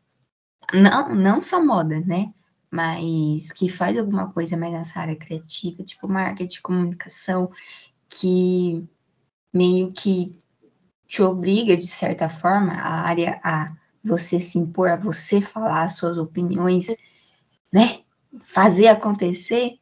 [0.71, 2.31] Não, não só moda, né?
[2.71, 7.51] Mas que faz alguma coisa mais nessa área criativa, tipo marketing, comunicação,
[8.07, 8.87] que
[9.51, 10.39] meio que
[11.07, 13.67] te obriga, de certa forma, a área a
[14.03, 16.95] você se impor, a você falar suas opiniões,
[17.73, 18.01] né?
[18.39, 19.79] Fazer acontecer.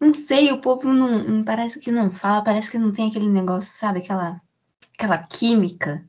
[0.00, 3.74] Não sei, o povo não, parece que não fala, parece que não tem aquele negócio,
[3.74, 3.98] sabe?
[3.98, 4.40] Aquela,
[4.94, 6.02] aquela química.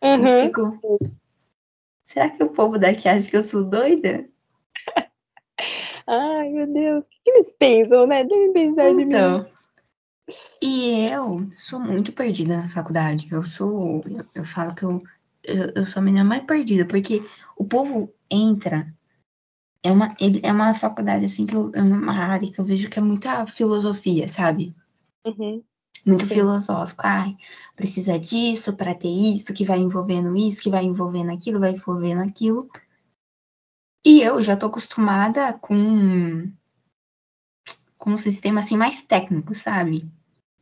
[0.00, 0.26] Uhum.
[0.28, 1.10] Eu fico.
[2.04, 4.28] Será que o povo daqui acha que eu sou doida?
[6.06, 7.04] Ai, meu Deus.
[7.04, 8.24] O que eles pensam, né?
[8.24, 9.10] Devem pensar então, de mim.
[9.10, 9.52] Então.
[10.60, 13.28] E eu sou muito perdida na faculdade.
[13.30, 14.00] Eu sou.
[14.06, 15.02] Eu, eu falo que eu,
[15.42, 17.22] eu, eu, sou a menina mais perdida, porque
[17.56, 18.92] o povo entra.
[19.84, 22.88] É uma, ele, é uma faculdade, assim, que eu, é uma área que eu vejo
[22.88, 24.72] que é muita filosofia, sabe?
[25.26, 25.62] Uhum.
[26.06, 26.34] Muito Sim.
[26.34, 27.02] filosófico.
[27.04, 27.36] Ai,
[27.74, 32.22] precisa disso para ter isso, que vai envolvendo isso, que vai envolvendo aquilo, vai envolvendo
[32.22, 32.68] aquilo.
[34.04, 36.50] E eu já tô acostumada com,
[37.96, 40.10] com um sistema, assim, mais técnico, sabe?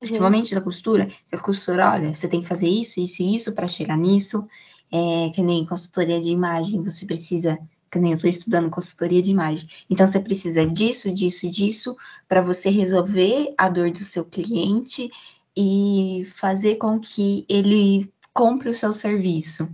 [0.00, 0.59] principalmente uhum.
[0.59, 3.68] da costura, que a costura, olha, você tem que fazer isso, isso e isso para
[3.68, 4.48] chegar nisso.
[4.92, 7.57] É, que nem consultoria de imagem, você precisa,
[7.88, 9.68] que nem eu estou estudando consultoria de imagem.
[9.88, 15.09] Então, você precisa disso, disso e disso para você resolver a dor do seu cliente
[15.57, 19.68] e fazer com que ele compre o seu serviço.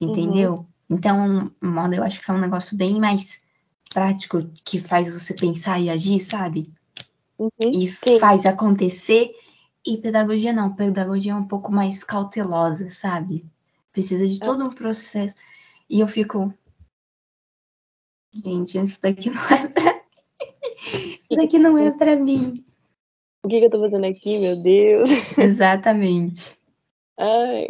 [0.00, 0.54] Entendeu?
[0.54, 0.66] Uhum.
[0.88, 3.40] Então, moda eu acho que é um negócio bem mais
[3.90, 6.72] prático que faz você pensar e agir, sabe?
[7.38, 8.18] Uhum, e sim.
[8.18, 9.32] faz acontecer
[9.86, 13.44] e pedagogia não, pedagogia é um pouco mais cautelosa, sabe?
[13.92, 15.36] Precisa de todo um processo.
[15.88, 16.52] E eu fico.
[18.34, 19.96] Gente, isso daqui não é pra mim.
[21.18, 22.64] Isso daqui não é pra mim.
[23.42, 25.08] O que, que eu tô fazendo aqui, meu Deus?
[25.38, 26.58] Exatamente.
[27.16, 27.66] Ai.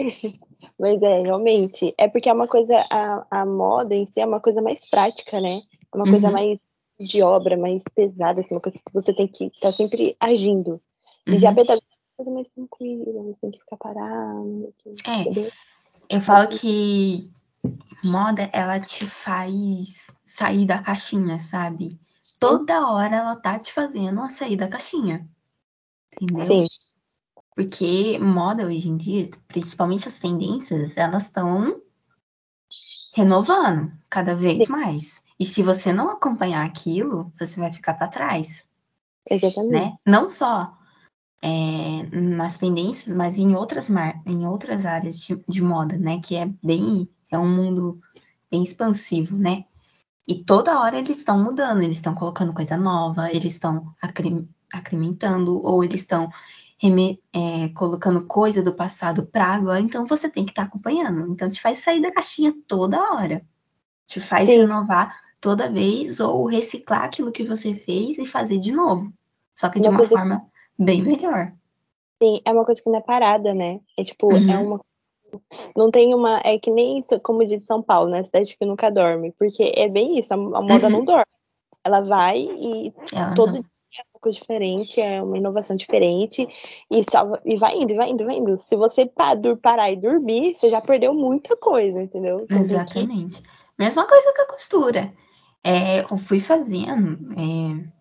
[0.79, 1.95] Mas é, realmente.
[1.99, 2.75] É porque é uma coisa.
[2.91, 5.63] A, a moda em si é uma coisa mais prática, né?
[5.93, 6.35] É uma coisa Uhum.
[6.35, 6.61] mais
[6.99, 10.81] de obra, mais pesada, assim, uma coisa que você tem que estar tá sempre agindo.
[11.27, 11.39] E Uhum.
[11.39, 14.73] já pedagogia coisa mais tranquila, você tem que ficar parado.
[15.07, 17.31] É, eu falo que
[18.05, 21.99] moda, ela te faz sair da caixinha, sabe?
[22.41, 25.29] Toda hora ela tá te fazendo a sair da caixinha.
[26.21, 26.47] Entendeu?
[26.47, 26.67] Sim.
[27.57, 31.81] Porque moda hoje em dia, principalmente as tendências, elas estão
[33.15, 34.73] renovando cada vez Sim.
[34.73, 35.23] mais.
[35.41, 38.63] E se você não acompanhar aquilo, você vai ficar para trás,
[39.31, 39.73] Exatamente.
[39.73, 39.97] né?
[40.07, 40.77] Não só
[41.43, 46.21] é, nas tendências, mas em outras mar em outras áreas de, de, moda, né?
[46.21, 47.99] Que é bem é um mundo
[48.51, 49.65] bem expansivo, né?
[50.29, 55.65] E toda hora eles estão mudando, eles estão colocando coisa nova, eles estão acrim acrementando
[55.65, 56.29] ou eles estão
[56.83, 61.33] é, colocando coisa do passado para agora, então você tem que estar tá acompanhando.
[61.33, 63.43] Então te faz sair da caixinha toda hora.
[64.07, 64.59] Te faz Sim.
[64.59, 69.13] renovar toda vez ou reciclar aquilo que você fez e fazer de novo.
[69.55, 70.41] Só que de uma, uma forma
[70.77, 70.85] que...
[70.85, 71.53] bem melhor.
[72.23, 73.81] Sim, é uma coisa que não é parada, né?
[73.97, 74.51] É tipo, é uhum.
[74.51, 74.81] é uma.
[75.77, 76.41] Não tem uma.
[76.45, 78.25] É que nem como diz São Paulo, né?
[78.25, 79.33] Cidade que nunca dorme.
[79.39, 80.91] Porque é bem isso, a moda uhum.
[80.93, 81.25] não dorme.
[81.85, 83.61] Ela vai e Ela todo não.
[83.61, 83.76] dia
[84.21, 86.47] coisa diferente, é uma inovação diferente.
[86.91, 88.57] E, salva, e vai indo, vai indo, vai indo.
[88.57, 92.41] Se você parar e dormir, você já perdeu muita coisa, entendeu?
[92.41, 93.43] Então, Exatamente.
[93.43, 93.49] Que...
[93.79, 95.13] Mesma coisa que a costura.
[95.63, 97.33] É, eu fui fazendo.
[97.33, 97.97] É,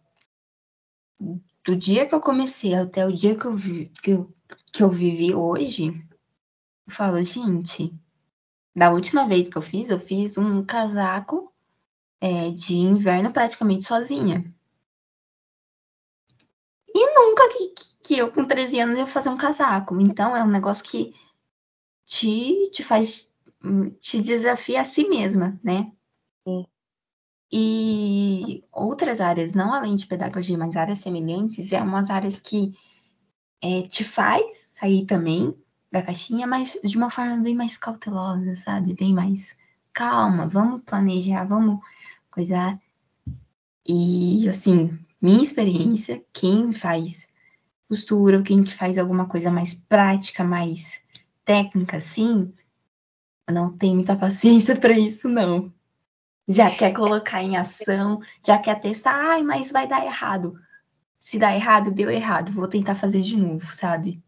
[1.65, 4.34] do dia que eu comecei até o dia que eu, vi, que eu,
[4.71, 7.91] que eu vivi hoje, eu falo, gente,
[8.75, 11.51] da última vez que eu fiz, eu fiz um casaco
[12.21, 14.55] é, de inverno praticamente sozinha.
[16.97, 19.99] E nunca que, que eu, com 13 anos, ia fazer um casaco.
[19.99, 21.13] Então, é um negócio que
[22.05, 23.36] te, te faz,
[23.99, 25.91] te desafia a si mesma, né?
[26.47, 26.65] Sim.
[27.51, 32.73] E outras áreas, não além de pedagogia, mas áreas semelhantes, é umas áreas que
[33.62, 35.53] é, te faz sair também
[35.91, 38.93] da caixinha, mas de uma forma bem mais cautelosa, sabe?
[38.93, 39.58] Bem mais
[39.91, 41.81] calma, vamos planejar, vamos
[42.31, 42.79] coisar.
[43.86, 47.27] E assim, minha experiência, quem faz
[47.88, 51.01] costura, quem faz alguma coisa mais prática, mais
[51.43, 52.51] técnica, assim,
[53.49, 55.73] não tem muita paciência para isso, não
[56.47, 60.55] já quer colocar em ação, já quer testar, ai, mas vai dar errado.
[61.19, 64.21] Se dá errado, deu errado, vou tentar fazer de novo, sabe?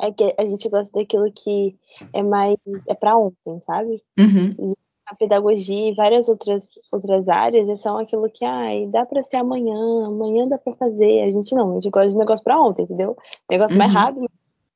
[0.00, 1.78] É que a gente gosta daquilo que
[2.12, 2.56] é mais
[2.88, 4.02] é para ontem, sabe?
[4.18, 4.74] Uhum.
[5.06, 9.36] A pedagogia e várias outras outras áreas já são aquilo que ai, dá para ser
[9.36, 11.22] amanhã, amanhã dá para fazer.
[11.22, 13.16] A gente não, a gente gosta de negócio para ontem, entendeu?
[13.48, 13.78] Negócio uhum.
[13.78, 14.28] mais rápido,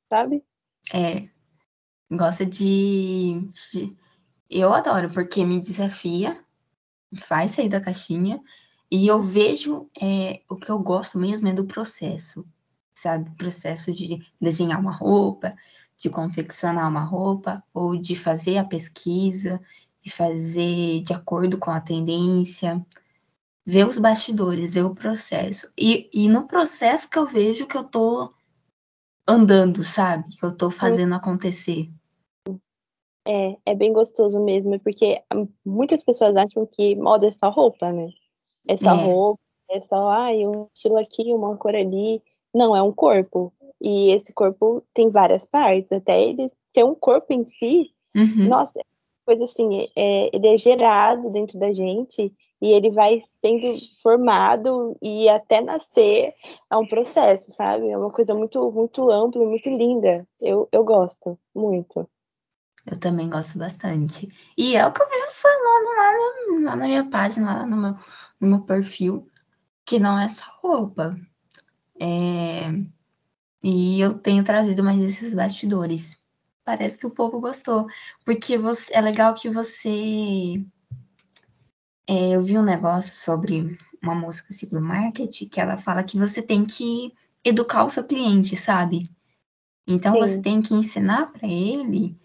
[0.08, 0.44] sabe?
[0.92, 1.28] É.
[2.12, 3.96] Gosta de, de
[4.50, 6.36] eu adoro, porque me desafia,
[7.14, 8.42] faz sair da caixinha,
[8.90, 12.44] e eu vejo é, o que eu gosto mesmo é do processo,
[12.92, 13.30] sabe?
[13.30, 15.54] O processo de desenhar uma roupa,
[15.96, 19.60] de confeccionar uma roupa, ou de fazer a pesquisa
[20.04, 22.84] e fazer de acordo com a tendência,
[23.64, 25.72] ver os bastidores, ver o processo.
[25.78, 28.32] E, e no processo que eu vejo que eu tô
[29.26, 30.36] andando, sabe?
[30.36, 31.88] Que eu tô fazendo acontecer.
[33.26, 35.22] É, é bem gostoso mesmo, porque
[35.64, 38.08] muitas pessoas acham que moda é só roupa, né?
[38.66, 39.04] É só é.
[39.04, 42.22] roupa, é só, ai, um estilo aqui, uma cor ali.
[42.52, 43.52] Não, é um corpo.
[43.80, 48.48] E esse corpo tem várias partes, até ele ter um corpo em si, uhum.
[48.48, 48.72] nossa,
[49.24, 53.68] coisa assim, é, ele é gerado dentro da gente e ele vai sendo
[54.02, 56.34] formado e até nascer
[56.70, 57.88] é um processo, sabe?
[57.88, 60.26] É uma coisa muito, muito ampla, muito linda.
[60.40, 62.08] Eu, eu gosto muito.
[62.86, 64.28] Eu também gosto bastante.
[64.56, 67.76] E é o que eu vivo falando lá na, lá na minha página, lá no
[67.76, 67.96] meu,
[68.40, 69.26] no meu perfil,
[69.84, 71.16] que não é só roupa.
[71.98, 72.70] É...
[73.62, 76.19] E eu tenho trazido mais esses bastidores.
[76.64, 77.86] Parece que o povo gostou.
[78.24, 80.64] Porque você, é legal que você.
[82.06, 86.42] É, eu vi um negócio sobre uma música ciclo marketing que ela fala que você
[86.42, 87.12] tem que
[87.44, 89.08] educar o seu cliente, sabe?
[89.86, 90.20] Então Sim.
[90.20, 92.16] você tem que ensinar para ele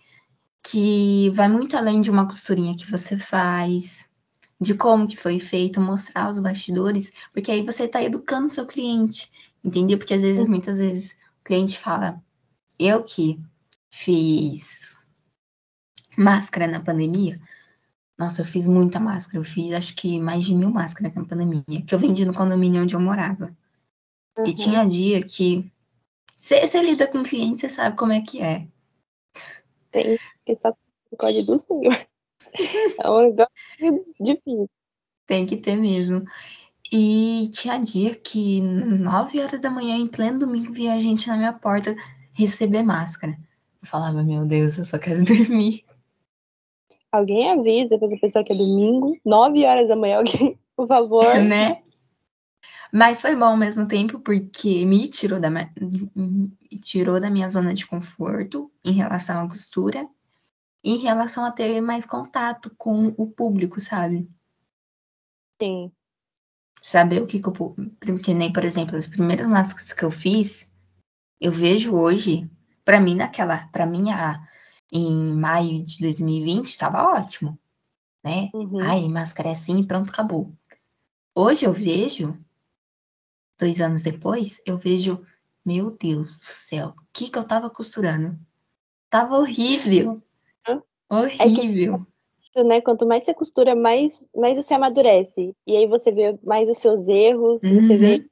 [0.63, 4.09] que vai muito além de uma costurinha que você faz,
[4.59, 8.65] de como que foi feito, mostrar os bastidores, porque aí você está educando o seu
[8.65, 9.31] cliente,
[9.63, 9.97] entendeu?
[9.97, 12.21] Porque às vezes, muitas vezes, o cliente fala,
[12.79, 13.39] eu que
[13.95, 14.99] fiz
[16.17, 17.39] máscara na pandemia,
[18.17, 21.81] nossa, eu fiz muita máscara, eu fiz acho que mais de mil máscaras na pandemia,
[21.88, 23.55] que eu vendi no condomínio onde eu morava.
[24.38, 24.47] Uhum.
[24.47, 25.71] E tinha dia que
[26.36, 28.67] você lida com cliente, você sabe como é que é.
[29.91, 30.75] Tem que só
[31.17, 32.08] código do Senhor.
[33.03, 34.69] É um negócio difícil.
[35.27, 36.23] Tem que ter mesmo.
[36.89, 41.51] E tinha dia que, 9 horas da manhã, em pleno domingo, via gente na minha
[41.51, 41.93] porta
[42.31, 43.38] receber máscara.
[43.85, 45.85] Eu falava, meu Deus, eu só quero dormir.
[47.11, 51.23] Alguém avisa pra essa pessoa que é domingo, 9 horas da manhã, alguém, por favor.
[51.47, 51.83] né?
[52.91, 57.75] Mas foi bom ao mesmo tempo, porque me tirou da, me tirou da minha zona
[57.75, 60.07] de conforto em relação à costura,
[60.83, 64.27] em relação a ter mais contato com o público, sabe?
[65.61, 65.91] Sim.
[66.81, 67.53] Saber o que, que eu.
[67.99, 70.71] Porque nem, por exemplo, as primeiras máscaras que eu fiz,
[71.39, 72.49] eu vejo hoje,
[72.86, 73.67] para mim, naquela.
[73.71, 74.39] para mim, a,
[74.91, 77.59] em maio de 2020, estava ótimo.
[78.23, 78.49] Né?
[78.53, 78.79] Uhum.
[78.79, 80.53] Ai, máscara é assim pronto, acabou.
[81.33, 82.38] Hoje eu vejo,
[83.59, 85.25] dois anos depois, eu vejo
[85.65, 88.39] Meu Deus do céu, o que que eu tava costurando?
[89.09, 90.21] Tava horrível.
[91.09, 91.95] Horrível.
[91.95, 92.15] É
[92.53, 95.55] que, né, quanto mais você costura, mais, mais você amadurece.
[95.67, 97.81] E aí você vê mais os seus erros, uhum.
[97.81, 98.25] você vê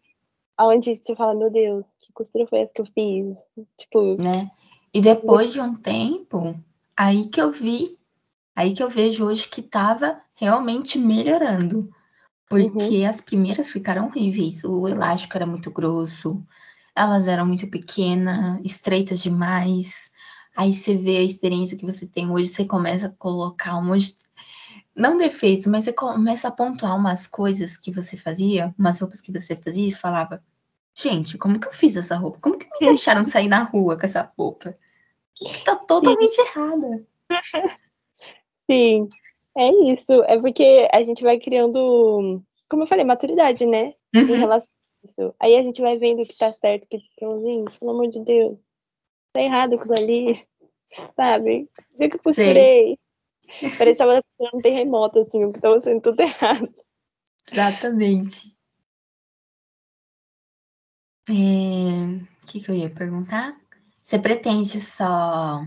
[0.57, 3.37] aonde você fala, meu Deus, que costura foi essa que eu fiz?
[3.77, 4.21] Tipo.
[4.21, 4.49] Né?
[4.93, 6.55] E depois de um tempo,
[6.95, 7.97] aí que eu vi,
[8.55, 11.89] aí que eu vejo hoje que tava realmente melhorando.
[12.47, 13.09] Porque uhum.
[13.09, 14.63] as primeiras ficaram horríveis.
[14.63, 16.45] O elástico era muito grosso,
[16.95, 20.11] elas eram muito pequenas, estreitas demais.
[20.55, 24.15] Aí você vê a experiência que você tem hoje, você começa a colocar um monte.
[24.95, 29.31] Não defeitos, mas você começa a pontuar umas coisas que você fazia, umas roupas que
[29.31, 30.43] você fazia e falava:
[30.95, 32.37] Gente, como que eu fiz essa roupa?
[32.39, 34.77] Como que me deixaram sair na rua com essa roupa?
[35.65, 36.41] Tá totalmente Sim.
[36.41, 37.07] errada.
[38.69, 39.09] Sim,
[39.57, 40.23] é isso.
[40.25, 43.95] É porque a gente vai criando, como eu falei, maturidade, né?
[44.15, 44.21] Uhum.
[44.21, 45.35] Em relação a isso.
[45.39, 48.57] Aí a gente vai vendo que tá certo, que, então, gente, pelo amor de Deus,
[49.33, 50.47] tá errado aquilo ali,
[51.15, 51.67] sabe?
[51.97, 52.97] Viu que eu costurei.
[53.77, 54.21] Parece que tava
[54.53, 56.71] um terremoto, assim, que tava sendo tudo errado.
[57.51, 58.55] Exatamente.
[61.29, 62.19] O é...
[62.47, 63.55] que, que eu ia perguntar?
[64.01, 65.61] Você pretende só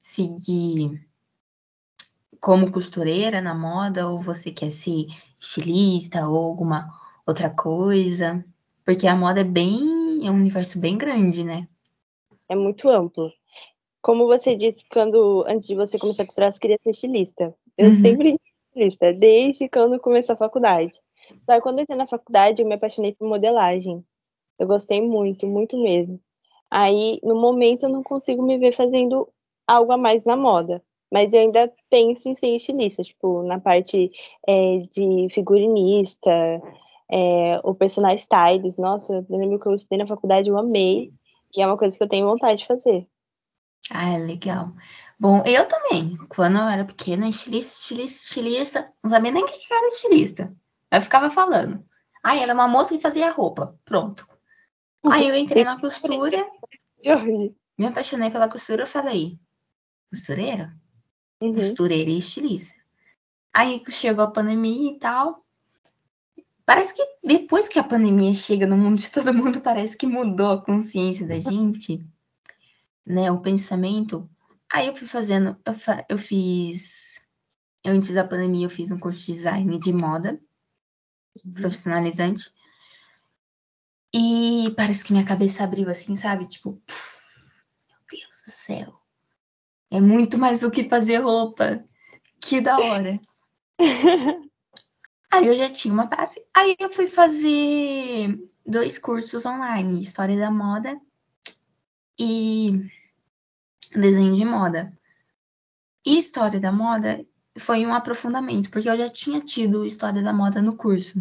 [0.00, 1.04] seguir
[2.40, 5.06] como costureira na moda ou você quer ser
[5.38, 6.88] estilista ou alguma
[7.26, 8.44] outra coisa?
[8.84, 11.68] Porque a moda é bem, é um universo bem grande, né?
[12.48, 13.32] É muito amplo.
[14.02, 17.54] Como você disse quando antes de você começar a costurar, você queria ser estilista.
[17.76, 18.00] Eu uhum.
[18.00, 20.92] sempre estilista, desde quando comecei a faculdade.
[21.44, 24.04] Só que quando eu entrei na faculdade, eu me apaixonei por modelagem.
[24.58, 26.20] Eu gostei muito, muito mesmo.
[26.70, 29.28] Aí, no momento, eu não consigo me ver fazendo
[29.66, 30.82] algo a mais na moda.
[31.12, 34.10] Mas eu ainda penso em ser estilista, tipo, na parte
[34.46, 36.30] é, de figurinista,
[37.10, 38.78] é, o personal stylist.
[38.78, 41.12] Nossa, eu lembro que eu estudei na faculdade, eu amei.
[41.56, 43.06] E é uma coisa que eu tenho vontade de fazer.
[43.90, 44.74] Ah, é legal.
[45.18, 46.16] Bom, eu também.
[46.28, 50.56] Quando eu era pequena, estilista, estilista, estilista, não sabia nem quem era estilista.
[50.90, 51.84] Eu ficava falando.
[52.22, 53.78] Ah, era uma moça que fazia roupa.
[53.84, 54.28] Pronto.
[55.10, 56.46] Aí eu entrei na costura.
[57.78, 59.38] Me apaixonei pela costura, eu falei,
[60.10, 60.76] costureira?
[61.40, 61.54] Uhum.
[61.54, 62.74] Costureira e estilista.
[63.52, 65.44] Aí chegou a pandemia e tal.
[66.64, 70.52] Parece que depois que a pandemia chega no mundo de todo mundo, parece que mudou
[70.52, 72.04] a consciência da gente,
[73.10, 73.30] né?
[73.30, 74.28] O pensamento.
[74.72, 77.20] Aí eu fui fazendo, eu, fa, eu fiz.
[77.84, 80.38] Antes da pandemia, eu fiz um curso de design de moda
[81.54, 82.52] profissionalizante.
[84.12, 86.46] E parece que minha cabeça abriu assim, sabe?
[86.46, 86.72] Tipo,
[87.88, 89.00] meu Deus do céu.
[89.90, 91.84] É muito mais do que fazer roupa.
[92.40, 93.20] Que da hora.
[95.32, 96.44] Aí eu já tinha uma base.
[96.52, 98.36] Aí eu fui fazer
[98.66, 101.00] dois cursos online, História da Moda
[102.18, 102.90] e
[103.94, 104.92] Desenho de Moda.
[106.04, 107.24] E História da Moda
[107.58, 111.18] foi um aprofundamento, porque eu já tinha tido História da Moda no curso,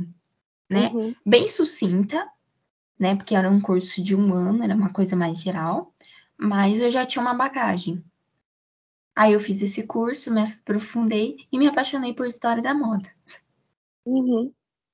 [0.70, 0.89] né?
[0.93, 1.15] Uhum.
[1.26, 2.28] Bem sucinta,
[2.97, 3.15] né?
[3.15, 5.93] Porque era um curso de um ano, era uma coisa mais geral,
[6.38, 8.03] mas eu já tinha uma bagagem.
[9.15, 13.09] Aí eu fiz esse curso, me aprofundei e me apaixonei por História da Moda.
[14.05, 14.53] Uhum.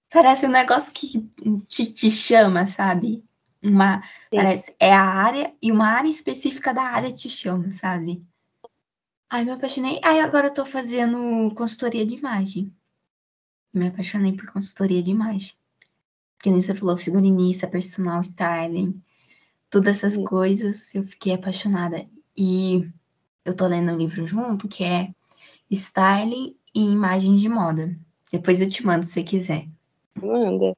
[0.10, 1.30] Parece um negócio que
[1.68, 3.24] te, te chama, sabe?
[3.66, 8.24] Uma, parece, é a área, e uma área específica da área te chama, sabe?
[9.28, 10.00] Aí me apaixonei.
[10.04, 12.72] Aí agora eu tô fazendo consultoria de imagem.
[13.74, 15.54] Me apaixonei por consultoria de imagem.
[16.40, 19.02] Que nem você falou, figurinista, personal styling,
[19.70, 20.26] todas essas Sim.
[20.26, 22.08] coisas, eu fiquei apaixonada.
[22.38, 22.88] E
[23.44, 25.12] eu tô lendo um livro junto que é
[25.72, 27.98] Styling e Imagem de Moda.
[28.32, 29.68] Depois eu te mando se você quiser.
[30.16, 30.76] Manda.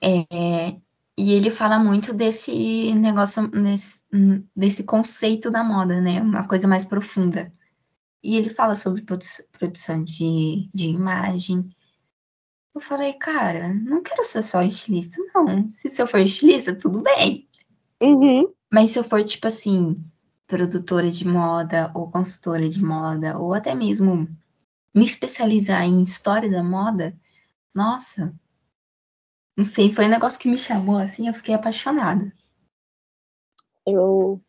[0.00, 0.76] É,
[1.16, 4.04] e ele fala muito desse negócio, desse,
[4.54, 6.20] desse conceito da moda, né?
[6.20, 7.52] Uma coisa mais profunda.
[8.22, 11.68] E ele fala sobre produ produção de, de imagem.
[12.74, 15.70] Eu falei, cara, não quero ser só estilista, não.
[15.70, 17.48] Se eu for estilista, tudo bem.
[18.02, 18.52] Uhum.
[18.72, 20.02] Mas se eu for, tipo assim,
[20.48, 24.28] produtora de moda, ou consultora de moda, ou até mesmo
[24.92, 27.16] me especializar em história da moda,
[27.72, 28.34] nossa,
[29.56, 32.32] não sei, foi um negócio que me chamou assim, eu fiquei apaixonada.
[33.86, 34.40] Eu,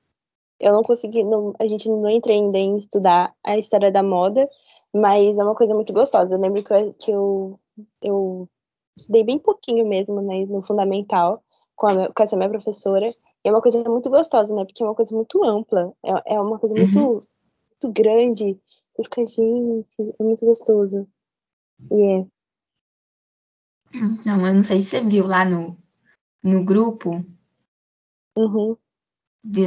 [0.59, 4.47] eu não consegui, não, a gente não entra ainda em estudar a história da moda,
[4.93, 6.33] mas é uma coisa muito gostosa.
[6.33, 7.59] Eu lembro que eu, que eu,
[8.01, 8.49] eu
[8.97, 11.43] estudei bem pouquinho mesmo, né, no fundamental,
[11.75, 13.05] com, a, com essa minha professora.
[13.07, 16.41] E é uma coisa muito gostosa, né, porque é uma coisa muito ampla, é, é
[16.41, 17.19] uma coisa muito, uhum.
[17.83, 18.59] muito grande.
[18.97, 21.07] Eu fico, gente, é muito gostoso.
[21.91, 22.27] E yeah.
[24.25, 25.77] Não, eu não sei se você viu lá no,
[26.43, 27.25] no grupo,
[28.37, 28.75] Uhum.
[29.43, 29.65] De,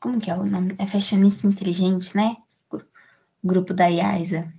[0.00, 0.74] como que é o nome?
[0.78, 2.36] É Fashionista Inteligente, né?
[3.44, 4.52] Grupo da Yaisa.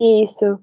[0.00, 0.62] Isso.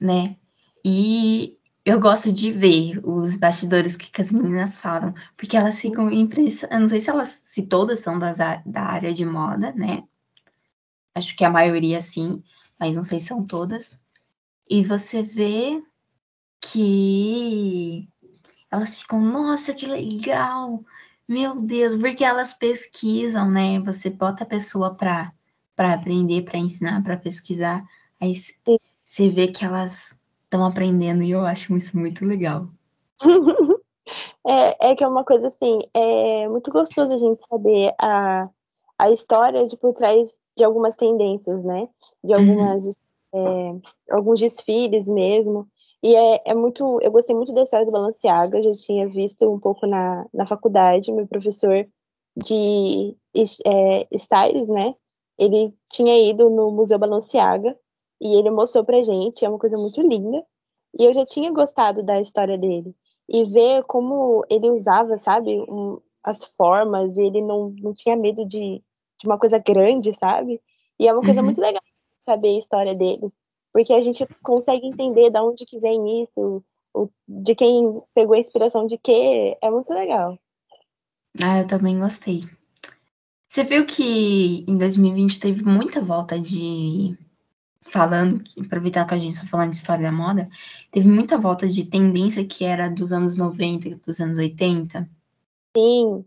[0.00, 0.36] Né?
[0.84, 6.10] E eu gosto de ver os bastidores que, que as meninas falam, porque elas ficam
[6.10, 6.72] impressionadas.
[6.72, 10.02] Eu não sei se elas, se todas são das, da área de moda, né?
[11.14, 12.42] Acho que a maioria sim,
[12.78, 13.98] mas não sei se são todas.
[14.68, 15.82] E você vê
[16.60, 18.08] que
[18.70, 20.84] elas ficam, nossa, que legal!
[21.28, 23.80] Meu Deus, porque elas pesquisam, né?
[23.80, 25.32] Você bota a pessoa para
[25.76, 27.84] para aprender, para ensinar, para pesquisar,
[28.18, 28.32] aí
[29.04, 32.66] você vê que elas estão aprendendo e eu acho isso muito legal.
[34.48, 38.48] é, é que é uma coisa assim, é muito gostoso a gente saber a,
[38.98, 41.88] a história de por trás de algumas tendências, né?
[42.24, 42.86] De algumas,
[43.34, 43.78] uhum.
[44.08, 45.68] é, alguns desfiles mesmo.
[46.02, 46.98] E é, é, muito.
[47.02, 51.12] Eu gostei muito da história do Balenciaga, já tinha visto um pouco na, na faculdade,
[51.12, 51.86] meu professor
[52.36, 53.16] de
[53.66, 54.94] é, styles, né?
[55.38, 57.78] Ele tinha ido no Museu Balenciaga
[58.20, 60.44] e ele mostrou pra gente, é uma coisa muito linda.
[60.98, 62.94] E eu já tinha gostado da história dele.
[63.28, 68.82] E ver como ele usava, sabe, um, as formas, ele não, não tinha medo de,
[69.18, 70.60] de uma coisa grande, sabe?
[70.98, 71.46] E é uma coisa uhum.
[71.46, 71.82] muito legal
[72.24, 73.45] saber a história deles
[73.76, 76.64] porque a gente consegue entender de onde que vem isso,
[77.28, 80.38] de quem pegou a inspiração de quê, é muito legal.
[81.42, 82.44] Ah, eu também gostei.
[83.46, 87.18] Você viu que em 2020 teve muita volta de
[87.90, 90.48] falando, aproveitando que a gente está falando de história da moda,
[90.90, 95.06] teve muita volta de tendência que era dos anos 90, dos anos 80.
[95.76, 96.24] Sim,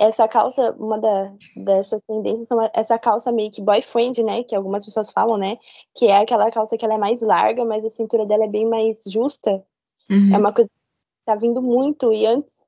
[0.00, 4.42] essa calça, uma da, dessas tendências são essa calça meio que boyfriend, né?
[4.42, 5.58] Que algumas pessoas falam, né?
[5.94, 8.68] Que é aquela calça que ela é mais larga, mas a cintura dela é bem
[8.68, 9.62] mais justa.
[10.10, 10.34] Uhum.
[10.34, 12.66] É uma coisa que tá vindo muito, e antes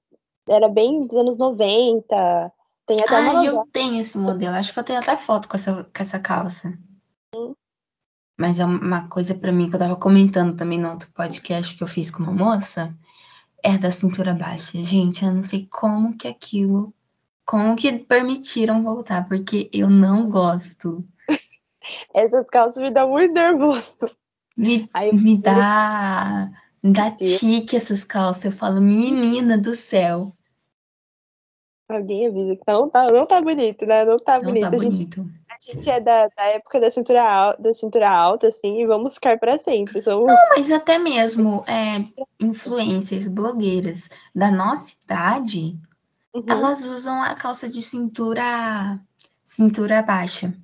[0.48, 2.52] era bem dos anos 90.
[2.86, 4.54] Tem até ah, uma eu tenho esse modelo.
[4.54, 6.72] Acho que eu tenho até foto com essa, com essa calça.
[8.38, 11.82] Mas é uma coisa para mim que eu tava comentando também no outro podcast que
[11.82, 12.96] eu fiz com uma moça
[13.62, 14.82] é da cintura baixa.
[14.82, 16.92] Gente, eu não sei como que aquilo.
[17.44, 21.04] Como que permitiram voltar, porque eu não gosto.
[22.14, 24.10] Essas calças me dão muito nervoso.
[24.56, 26.50] Me, Aí, me dá.
[26.82, 28.44] Me dá tique essas calças.
[28.44, 30.36] Eu falo, menina do céu.
[31.88, 34.04] Alguém avisa que não tá, não tá bonito, né?
[34.04, 34.70] Não tá não bonito.
[34.70, 35.20] Tá gente, bonito.
[35.20, 39.14] a gente é da, da época da cintura, alta, da cintura alta, assim, e vamos
[39.14, 40.02] ficar para sempre.
[40.02, 40.26] Somos...
[40.26, 42.04] Não, mas até mesmo é,
[42.40, 45.78] influencers, blogueiras da nossa idade,
[46.34, 46.44] uhum.
[46.48, 49.00] elas usam a calça de cintura
[49.44, 50.54] cintura baixa.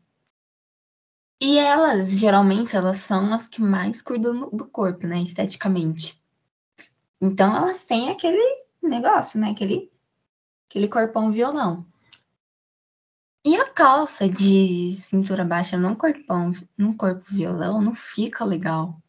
[1.41, 6.21] E elas, geralmente, elas são as que mais cuidam do corpo, né, esteticamente.
[7.21, 8.43] Então, elas têm aquele
[8.83, 9.93] negócio, né, aquele,
[10.69, 11.87] aquele corpão violão.
[13.49, 19.01] E a calça de cintura baixa num corpão, num corpo violão, não fica legal.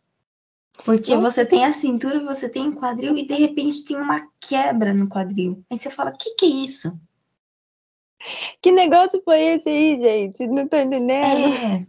[0.86, 4.94] Porque você tem a cintura, você tem o quadril e de repente tem uma quebra
[4.94, 5.62] no quadril.
[5.70, 6.98] Aí você fala, o que, que é isso?
[8.62, 10.48] Que negócio foi esse aí, gente?
[10.48, 11.14] Não tô entendendo.
[11.14, 11.88] É.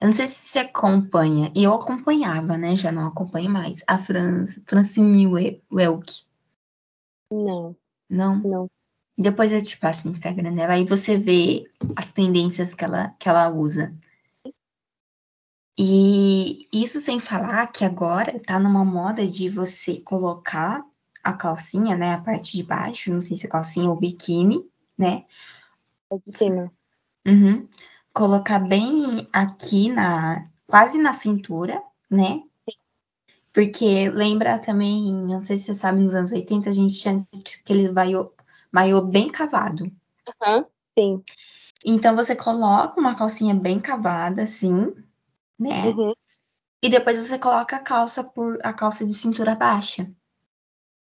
[0.00, 1.52] Eu não sei se você acompanha.
[1.54, 2.74] Eu acompanhava, né?
[2.78, 3.84] Já não acompanho mais.
[3.86, 5.26] A Fran Francine
[5.70, 6.24] Welk.
[7.30, 7.76] Não.
[8.08, 8.36] Não?
[8.42, 8.70] Não.
[9.20, 10.72] Depois eu te passo o Instagram dela.
[10.72, 13.94] Aí você vê as tendências que ela, que ela usa.
[15.78, 20.82] E isso sem falar que agora tá numa moda de você colocar
[21.22, 22.14] a calcinha, né?
[22.14, 24.66] A parte de baixo, não sei se é calcinha ou biquíni,
[24.96, 25.26] né?
[26.10, 26.72] É de cima.
[27.26, 27.68] Uhum.
[28.14, 30.48] Colocar bem aqui na.
[30.66, 32.42] quase na cintura, né?
[33.52, 37.26] Porque lembra também, não sei se você sabe, nos anos 80 a gente tinha
[37.60, 37.88] aquele
[38.72, 39.84] maiô, bem cavado.
[39.84, 40.64] Uhum,
[40.98, 41.24] sim.
[41.84, 44.94] Então você coloca uma calcinha bem cavada, assim,
[45.58, 45.86] né?
[45.86, 46.12] Uhum.
[46.82, 50.10] E depois você coloca a calça por a calça de cintura baixa.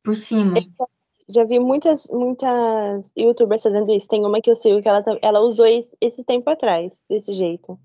[0.03, 0.58] Por cima.
[0.58, 0.88] Eu
[1.30, 4.08] já vi muitas, muitas youtubers fazendo isso.
[4.08, 7.78] Tem uma que eu sigo que ela, ela usou esse, esse tempo atrás, desse jeito.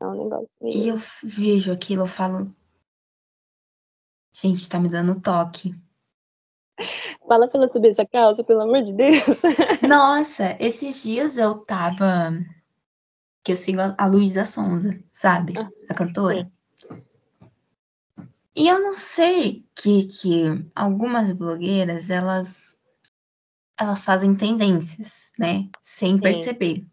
[0.00, 0.76] É um negócio meio...
[0.76, 2.52] E eu vejo aquilo, eu falo.
[4.34, 5.76] Gente, tá me dando toque.
[7.26, 9.22] Fala pra ela subir essa calça, pelo amor de Deus.
[9.86, 12.32] Nossa, esses dias eu tava.
[13.44, 15.54] Que eu sigo a Luísa Sonza, sabe?
[15.88, 16.50] A cantora.
[16.76, 17.02] Sim.
[18.54, 20.44] E eu não sei que, que
[20.74, 22.78] algumas blogueiras, elas
[23.78, 25.68] elas fazem tendências, né?
[25.80, 26.20] Sem Sim.
[26.20, 26.86] perceber,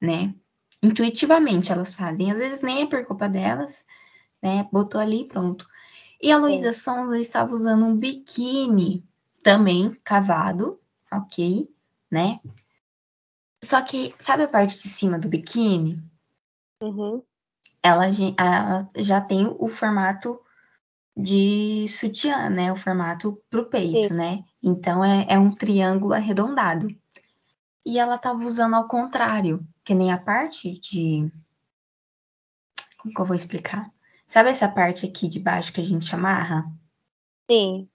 [0.00, 0.34] né?
[0.82, 2.30] Intuitivamente elas fazem.
[2.30, 3.84] Às vezes nem é por culpa delas,
[4.42, 4.68] né?
[4.70, 5.66] Botou ali e pronto.
[6.22, 9.02] E a Luísa Sonza estava usando um biquíni
[9.42, 10.80] também cavado,
[11.12, 11.68] ok,
[12.10, 12.40] né?
[13.62, 16.02] Só que, sabe a parte de cima do biquíni?
[16.82, 17.22] Uhum.
[17.82, 20.40] Ela, ela já tem o formato
[21.16, 22.72] de sutiã, né?
[22.72, 24.14] O formato pro peito, Sim.
[24.14, 24.44] né?
[24.62, 26.88] Então é, é um triângulo arredondado.
[27.84, 31.30] E ela tava usando ao contrário, que nem a parte de.
[32.98, 33.90] Como que eu vou explicar?
[34.26, 36.70] Sabe essa parte aqui de baixo que a gente amarra?
[37.50, 37.88] Sim.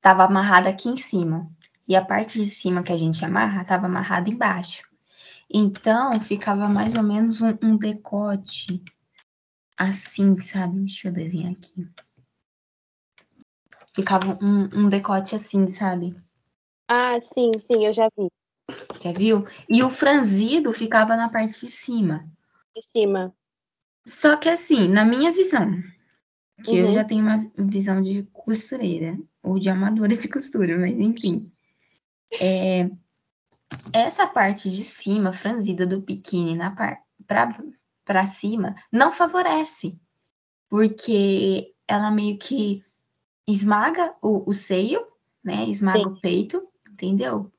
[0.00, 1.50] Tava amarrada aqui em cima.
[1.86, 4.82] E a parte de cima que a gente amarra tava amarrada embaixo.
[5.50, 8.82] Então ficava mais ou menos um, um decote
[9.76, 10.80] assim, sabe?
[10.80, 11.88] Deixa eu desenhar aqui.
[13.94, 16.14] Ficava um, um decote assim, sabe?
[16.86, 18.28] Ah, sim, sim, eu já vi.
[19.02, 19.46] Já viu?
[19.68, 22.28] E o franzido ficava na parte de cima.
[22.74, 23.34] De cima.
[24.06, 25.82] Só que assim, na minha visão,
[26.64, 26.88] que uhum.
[26.88, 29.18] eu já tenho uma visão de costureira,
[29.48, 31.50] ou de amadora de costura, mas enfim.
[32.40, 32.90] É,
[33.92, 37.58] essa parte de cima, franzida do biquíni na par, pra,
[38.04, 39.98] pra cima, não favorece.
[40.68, 42.84] Porque ela meio que
[43.46, 45.06] esmaga o, o seio,
[45.42, 45.64] né?
[45.64, 46.06] Esmaga Sim.
[46.06, 47.50] o peito, entendeu?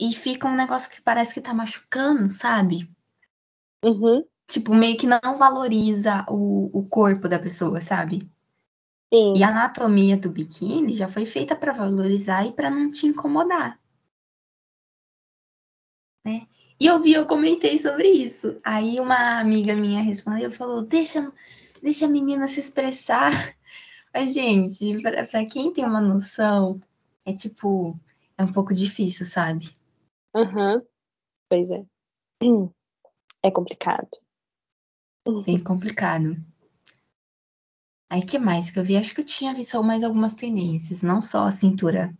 [0.00, 2.90] E fica um negócio que parece que tá machucando, sabe?
[3.84, 4.24] Uhum.
[4.48, 8.31] Tipo, meio que não valoriza o, o corpo da pessoa, sabe?
[9.14, 13.78] E a anatomia do biquíni já foi feita para valorizar e para não te incomodar.
[16.24, 16.48] Né?
[16.80, 18.58] E eu vi, eu comentei sobre isso.
[18.64, 21.30] Aí uma amiga minha respondeu e falou: deixa,
[21.82, 23.30] deixa a menina se expressar.
[24.14, 26.80] Mas, gente, para quem tem uma noção,
[27.24, 27.98] é tipo,
[28.38, 29.76] é um pouco difícil, sabe?
[30.34, 30.82] Uhum.
[31.50, 31.84] Pois é.
[33.44, 34.08] É complicado.
[35.44, 36.36] Bem complicado.
[38.12, 38.94] Aí, que mais que eu vi?
[38.94, 42.14] Acho que eu tinha visto mais algumas tendências, não só a cintura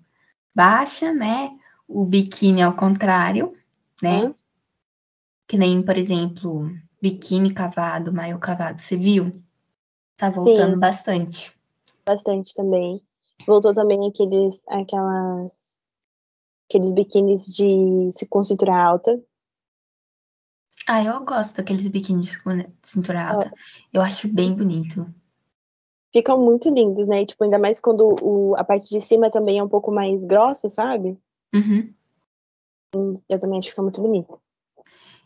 [0.55, 1.51] baixa, né?
[1.87, 3.55] O biquíni ao contrário,
[4.03, 4.35] né?
[5.47, 9.45] Que nem, por exemplo, biquíni cavado, maio cavado, você viu?
[10.17, 10.81] Tá voltando Sim.
[10.81, 11.55] bastante.
[12.07, 13.03] Bastante também.
[13.47, 15.53] Voltou também aqueles aquelas
[16.71, 19.23] aqueles biquínis de com cintura alta.
[20.89, 23.35] Ah, eu gosto daqueles biquínis com cintura Ó.
[23.35, 23.53] alta.
[23.93, 25.15] Eu acho bem bonito.
[26.13, 29.65] Ficam muito lindos, né, tipo, ainda mais quando o a parte de cima também é
[29.65, 31.19] um pouco mais grossa, sabe?
[31.55, 31.93] Uhum.
[33.29, 34.39] Eu também acho que fica muito bonito.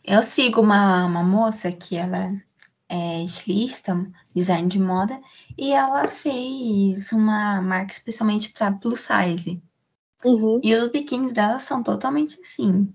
[0.03, 2.31] Eu sigo uma uma moça que ela
[2.89, 4.01] é estilista,
[4.33, 5.19] design de moda,
[5.57, 9.61] e ela fez uma marca especialmente para plus size.
[10.23, 10.59] Uhum.
[10.63, 12.91] E os biquínis dela são totalmente assim,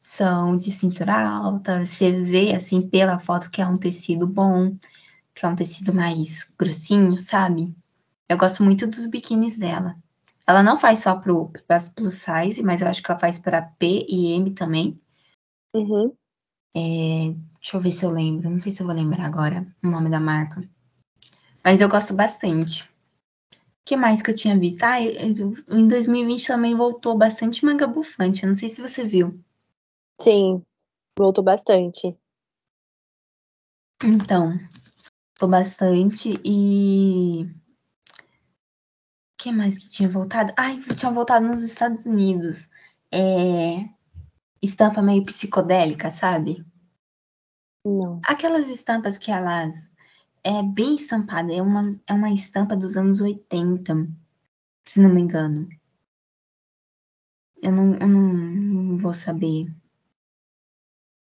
[0.00, 4.74] são de cintura alta, você vê, assim, pela foto que é um tecido bom,
[5.34, 7.74] que é um tecido mais grossinho, sabe?
[8.28, 9.96] Eu gosto muito dos biquínis dela.
[10.46, 13.62] Ela não faz só para as plus size, mas eu acho que ela faz para
[13.62, 15.00] P e M também.
[15.74, 16.14] Uhum.
[16.74, 19.88] É, deixa eu ver se eu lembro, não sei se eu vou lembrar agora o
[19.88, 20.62] nome da marca.
[21.62, 22.84] Mas eu gosto bastante.
[23.52, 24.82] O que mais que eu tinha visto?
[24.82, 29.38] Ah, em 2020 também voltou bastante manga bufante, eu não sei se você viu.
[30.20, 30.62] Sim,
[31.18, 32.16] voltou bastante.
[34.04, 34.58] Então,
[35.42, 37.50] tô bastante e
[39.36, 40.52] que mais que tinha voltado?
[40.56, 42.70] Ai, tinha voltado nos Estados Unidos.
[43.10, 43.88] É...
[44.62, 46.64] Estampa meio psicodélica, sabe?
[47.84, 48.20] Não.
[48.24, 49.90] Aquelas estampas que elas
[50.44, 54.08] é bem estampada, é uma, é uma estampa dos anos 80,
[54.84, 55.68] se não me engano.
[57.60, 59.74] Eu não, eu não, não vou saber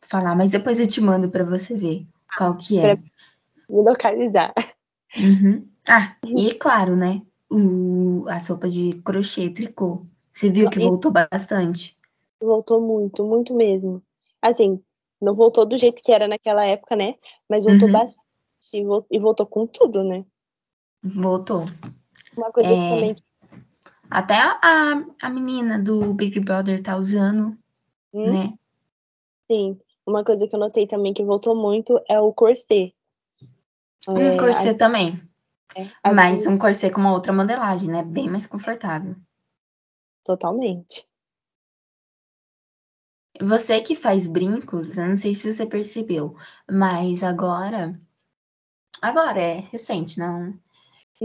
[0.02, 2.98] falar, mas depois eu te mando para você ver qual que Pra é.
[3.70, 4.54] Me localizar.
[5.16, 5.68] Uhum.
[5.88, 7.22] Ah, e claro, né?
[7.50, 10.06] O, a sopa de crochê e tricô.
[10.32, 11.98] Você viu que E voltou bastante?
[12.42, 14.04] voltou muito, muito mesmo.
[14.42, 14.84] Assim,
[15.22, 17.16] não voltou do jeito que era naquela época, né,
[17.50, 17.94] mas voltou Uhum.
[17.94, 18.24] bastante
[19.12, 20.26] e voltou com tudo, né.
[21.04, 21.66] Voltou.
[22.36, 23.16] Uma coisa que É, também
[24.10, 27.58] até a, a menina do Big Brother tá usando,
[28.14, 28.54] hum, né?
[29.52, 29.80] sim.
[30.06, 32.96] Uma coisa que eu notei também que voltou muito é o corset.
[34.08, 35.22] Um É, corset as também.
[35.76, 38.04] é, as Mas um blusas corset com uma outra modelagem, né?
[38.04, 39.16] Bem mais confortável.
[40.24, 41.06] totalmente.
[43.42, 46.36] Você que faz brincos, eu não sei se você percebeu,
[46.70, 48.00] mas agora.
[49.02, 50.58] Agora é recente, não.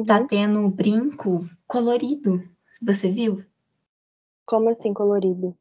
[0.07, 0.27] Tá Uhum.
[0.27, 2.43] tendo brinco colorido.
[2.83, 3.45] Você viu?
[4.47, 5.55] Como assim colorido?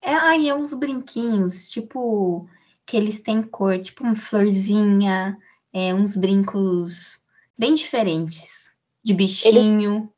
[0.00, 2.48] É, aí é uns brinquinhos, tipo,
[2.86, 5.36] que eles têm cor, tipo uma florzinha,
[5.72, 7.20] é, uns brincos
[7.56, 8.76] bem diferentes.
[9.02, 10.12] De bichinho,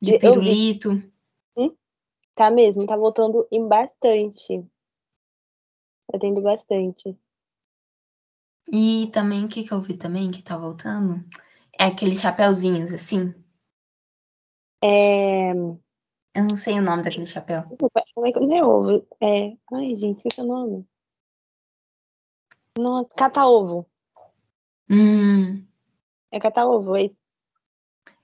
[0.00, 1.12] de eu vi pirulito.
[2.34, 4.66] Tá mesmo, tá voltando em bastante.
[6.10, 7.16] Tá tendo bastante.
[8.72, 11.22] E também, o que que eu vi também que tá voltando?
[11.78, 13.34] É aqueles chapeuzinhos, assim.
[14.82, 15.50] É...
[15.52, 17.64] Eu não sei o nome daquele chapéu.
[18.14, 19.06] Como é que não é ovo?
[19.20, 19.56] É...
[19.74, 20.88] Ai, gente, esqueci o nome.
[22.78, 23.86] Nossa, cata-ovo.
[24.92, 25.64] Hum.
[26.30, 27.22] É é isso.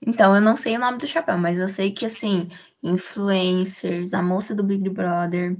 [0.01, 2.47] Então, eu não sei o nome do chapéu, mas eu sei que, assim,
[2.83, 5.57] influencers, a moça do Big Brother,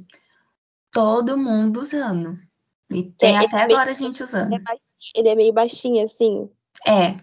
[0.91, 2.37] todo mundo usando.
[2.91, 4.55] E tem É, até é agora meio- gente usando.
[5.15, 6.49] Ele é meio baixinho, assim.
[6.85, 7.17] É.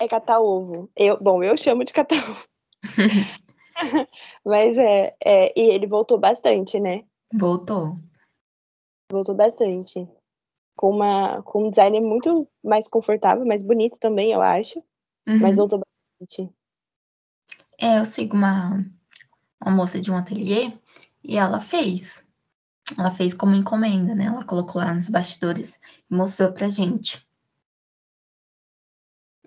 [0.00, 0.90] É cata-ovo.
[0.96, 2.44] Eu, bom, eu chamo de cata-ovo.
[4.44, 5.52] Mas é, é.
[5.58, 7.04] E ele voltou bastante, né?
[7.32, 7.98] Voltou.
[9.10, 10.08] Voltou bastante.
[10.80, 14.82] Com, uma, com um design muito mais confortável, mais bonito também, eu acho.
[15.26, 15.56] Mas Uhum.
[15.56, 15.82] voltou
[16.18, 16.50] bastante.
[17.78, 18.82] É, eu sigo uma,
[19.60, 20.72] uma moça de um ateliê
[21.22, 22.24] e ela fez.
[22.98, 24.24] Ela fez como encomenda, né?
[24.24, 25.78] Ela colocou lá nos bastidores
[26.10, 27.28] e mostrou pra gente.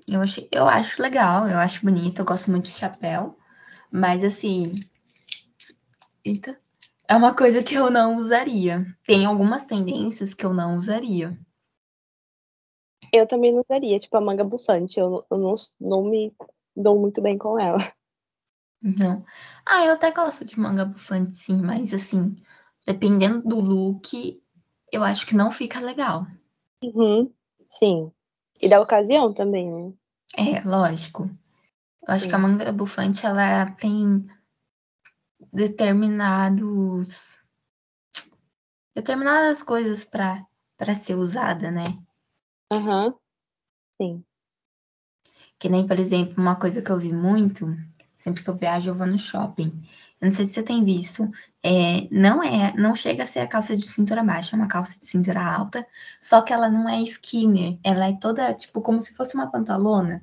[0.08, 3.36] Eu, achei, eu acho legal, eu acho bonito, eu gosto muito de chapéu,
[3.92, 4.76] mas assim.
[6.24, 6.63] Eita.
[7.08, 8.86] É uma coisa que eu não usaria.
[9.06, 11.38] Tem algumas tendências que eu não usaria.
[13.12, 15.00] Eu também não usaria, tipo, a manga bufante.
[15.00, 16.34] Eu, eu não, não me
[16.76, 17.80] dou muito bem com ela.
[18.82, 19.26] Não.
[19.66, 22.36] Ah, eu até gosto de manga bufante, sim, mas assim,
[22.86, 24.42] dependendo do look,
[24.92, 26.28] eu acho que não fica legal.
[26.84, 27.32] Uhum,
[27.68, 28.12] sim.
[28.62, 29.94] E da ocasião também, né?
[30.38, 31.30] É, lógico.
[32.06, 32.48] Eu acho que a Sim.
[32.48, 34.28] manga bufante, ela tem
[35.52, 37.38] determinados
[38.96, 40.46] determinadas coisas para
[40.78, 41.86] para ser usada, né?
[42.72, 43.14] Aham,
[44.02, 44.24] sim.
[45.60, 47.74] Que nem, por exemplo, uma coisa que eu vi muito,
[48.18, 49.68] sempre que eu viajo, eu vou no shopping.
[50.20, 51.30] Eu não sei se você tem visto,
[51.62, 54.98] é, não é, não chega a ser a calça de cintura baixa, é uma calça
[54.98, 55.88] de cintura alta,
[56.20, 60.22] só que ela não é skinner, ela é toda, tipo, como se fosse uma pantalona.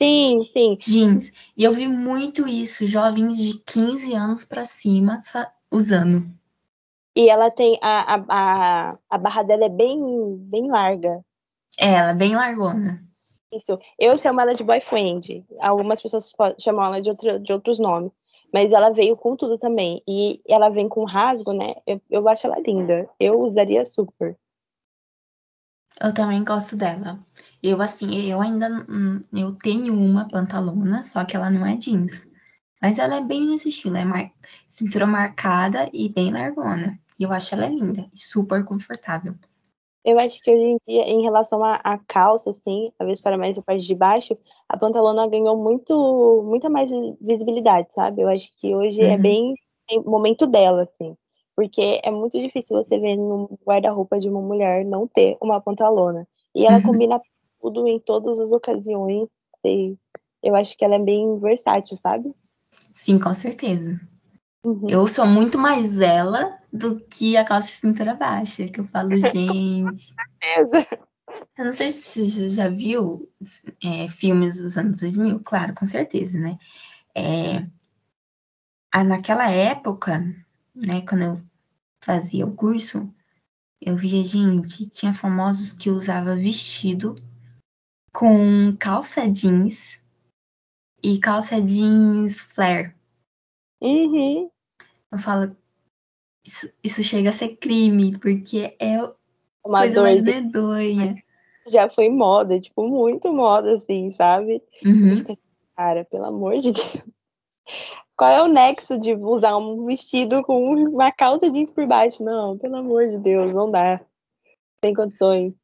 [0.00, 0.76] Sim, sim.
[0.78, 1.32] Jeans.
[1.56, 5.22] E eu vi muito isso, jovens de 15 anos para cima
[5.70, 6.26] usando.
[7.16, 11.24] E ela tem a, a, a, a barra dela é bem, bem larga.
[11.76, 13.02] É, ela é bem largona.
[13.52, 13.76] Isso.
[13.98, 15.44] Eu chamo ela de boyfriend.
[15.60, 18.12] Algumas pessoas chamam ela de, outro, de outros nomes.
[18.52, 20.00] Mas ela veio com tudo também.
[20.06, 21.74] E ela vem com rasgo, né?
[21.84, 23.08] Eu, eu acho ela linda.
[23.18, 24.38] Eu usaria super.
[26.00, 27.18] Eu também gosto dela.
[27.62, 28.68] Eu, assim, eu ainda.
[28.88, 32.26] hum, Eu tenho uma pantalona, só que ela não é jeans.
[32.82, 34.32] Mas ela é bem nesse estilo, é mar...
[34.66, 36.98] cintura marcada e bem largona.
[37.18, 39.34] E eu acho ela linda e super confortável.
[40.04, 43.58] Eu acho que hoje em dia, em relação à, à calça, assim, a história mais
[43.58, 44.38] a parte de baixo,
[44.68, 46.90] a pantalona ganhou muito, muita mais
[47.20, 48.22] visibilidade, sabe?
[48.22, 49.22] Eu acho que hoje é Uhum.
[49.22, 49.54] bem
[49.86, 51.16] tem momento dela, assim.
[51.56, 56.26] Porque é muito difícil você ver no guarda-roupa de uma mulher não ter uma pantalona.
[56.54, 56.82] E ela Uhum.
[56.82, 57.20] combina
[57.60, 59.28] tudo em todas as ocasiões.
[59.64, 59.96] E
[60.42, 62.34] eu acho que ela é bem versátil, sabe?
[62.92, 64.00] Sim, com certeza.
[64.64, 64.88] Uhum.
[64.88, 69.10] Eu sou muito mais ela do que a calça de cintura baixa, que eu falo,
[69.32, 70.14] gente.
[71.56, 73.28] Eu não sei se você já viu
[73.82, 76.58] é, filmes dos anos 2000, claro, com certeza, né?
[77.14, 77.66] É,
[78.92, 80.20] ah, naquela época,
[80.74, 81.42] né, quando eu
[82.00, 83.12] fazia o curso,
[83.80, 87.14] eu via, gente, tinha famosos que usava vestido
[88.18, 89.96] com calça jeans
[91.00, 92.92] e calça jeans flare.
[93.80, 94.50] Uhum.
[95.12, 95.56] Eu falo,
[96.44, 99.00] isso, isso chega a ser crime, porque é
[99.64, 101.14] Uma coisa mais dor medonha.
[101.68, 104.60] já foi moda, tipo, muito moda, assim, sabe?
[104.84, 105.18] Uhum.
[105.18, 105.42] fica assim,
[105.76, 107.04] cara, pelo amor de Deus.
[108.16, 112.24] Qual é o nexo de usar um vestido com uma calça jeans por baixo?
[112.24, 114.04] Não, pelo amor de Deus, não dá.
[114.84, 115.54] Sem condições.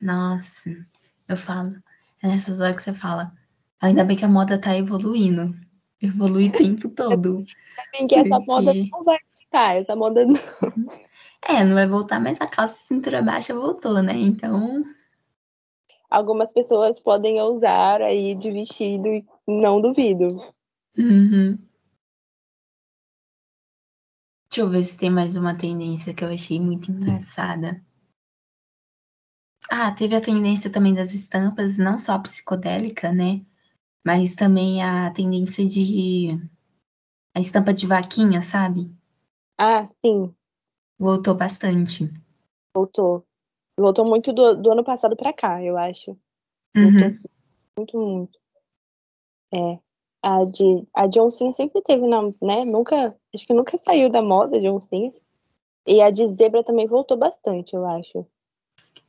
[0.00, 0.70] Nossa,
[1.28, 1.74] eu falo,
[2.22, 3.32] é nessas horas que você fala,
[3.80, 5.54] ainda bem que a moda tá evoluindo.
[6.00, 7.44] Evolui o tempo todo.
[7.92, 10.34] Bem que essa moda Porque, não vai ficar, essa moda não.
[11.42, 14.14] é, não vai voltar, mas a calça cintura baixa voltou, né?
[14.16, 14.82] Então,
[16.10, 20.26] Algumas pessoas podem usar aí de vestido e não duvido.
[20.98, 21.58] uhum.
[24.50, 27.80] Deixa eu ver se tem mais uma tendência que eu achei muito engraçada.
[29.70, 33.40] Ah, teve a tendência também das estampas, não só a psicodélica, né?
[34.04, 36.30] Mas também a tendência de.
[37.34, 38.92] A estampa de vaquinha, sabe?
[39.56, 40.34] Ah, sim,
[40.98, 42.10] Voltou bastante.
[42.74, 43.24] voltou.
[43.78, 46.18] Voltou muito do, do ano passado pra cá, eu acho.
[46.76, 47.18] Uhum.
[47.78, 48.38] muito, muito.
[49.52, 49.78] É.
[50.22, 52.64] A de, a de oncinha sempre teve, na, né?
[52.64, 55.12] Nunca, acho que nunca saiu da moda de oncinha.
[55.86, 58.26] E a de zebra também voltou bastante, eu acho.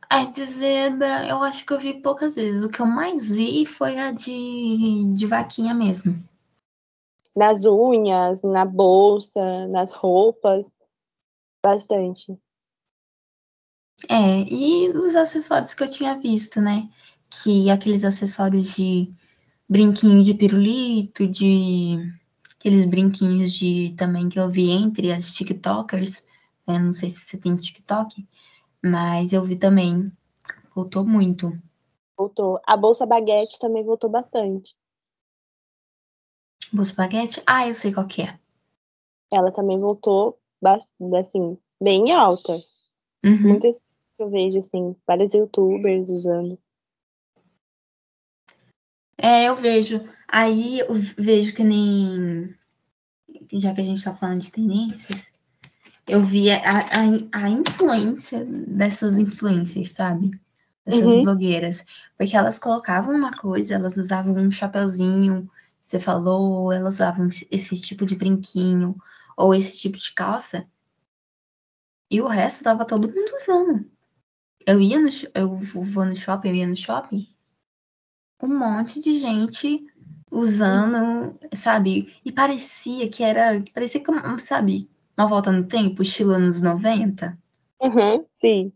[0.09, 2.63] A de zebra, eu acho que eu vi poucas vezes.
[2.63, 6.21] O que eu mais vi foi a de, de vaquinha mesmo.
[7.35, 10.71] Nas unhas, na bolsa, nas roupas.
[11.63, 12.37] Bastante.
[14.09, 16.89] É, e os acessórios que eu tinha visto, né?
[17.29, 19.13] Que aqueles acessórios de
[19.69, 21.97] brinquinho de pirulito, de
[22.57, 26.23] aqueles brinquinhos de também que eu vi entre as TikTokers.
[26.67, 28.27] Eu não sei se você tem TikTok,
[28.83, 30.11] mas eu vi também.
[30.75, 31.51] Voltou muito.
[32.17, 32.59] Voltou.
[32.65, 34.75] A bolsa baguete também voltou bastante.
[36.71, 37.41] Bolsa baguete?
[37.45, 38.39] Ah, eu sei qual que é.
[39.31, 40.39] Ela também voltou
[41.15, 42.53] assim, bem alta.
[43.23, 43.49] Uhum.
[43.49, 43.81] Muitas
[44.21, 46.57] eu vejo, assim, vários youtubers usando.
[49.17, 50.01] É, eu vejo.
[50.27, 52.55] Aí eu vejo que nem.
[53.53, 55.30] Já que a gente tá falando de tendências,
[56.11, 60.37] eu vi a, a, a influência dessas influencers, sabe?
[60.85, 61.23] Dessas Uhum.
[61.23, 61.85] blogueiras.
[62.17, 65.49] Porque elas colocavam uma coisa, elas usavam um chapeuzinho,
[65.81, 68.97] você falou, elas usavam esse tipo de brinquinho,
[69.37, 70.67] ou esse tipo de calça.
[72.09, 73.89] E o resto tava todo mundo usando.
[74.67, 77.25] Eu ia no, eu vou no shopping, eu ia no shopping,
[78.43, 79.87] um monte de gente
[80.29, 82.13] usando, sabe?
[82.25, 87.37] E parecia que era, parecia que, sabe, uma volta no tempo, estilo anos 90.
[87.81, 88.73] Uhum, sim.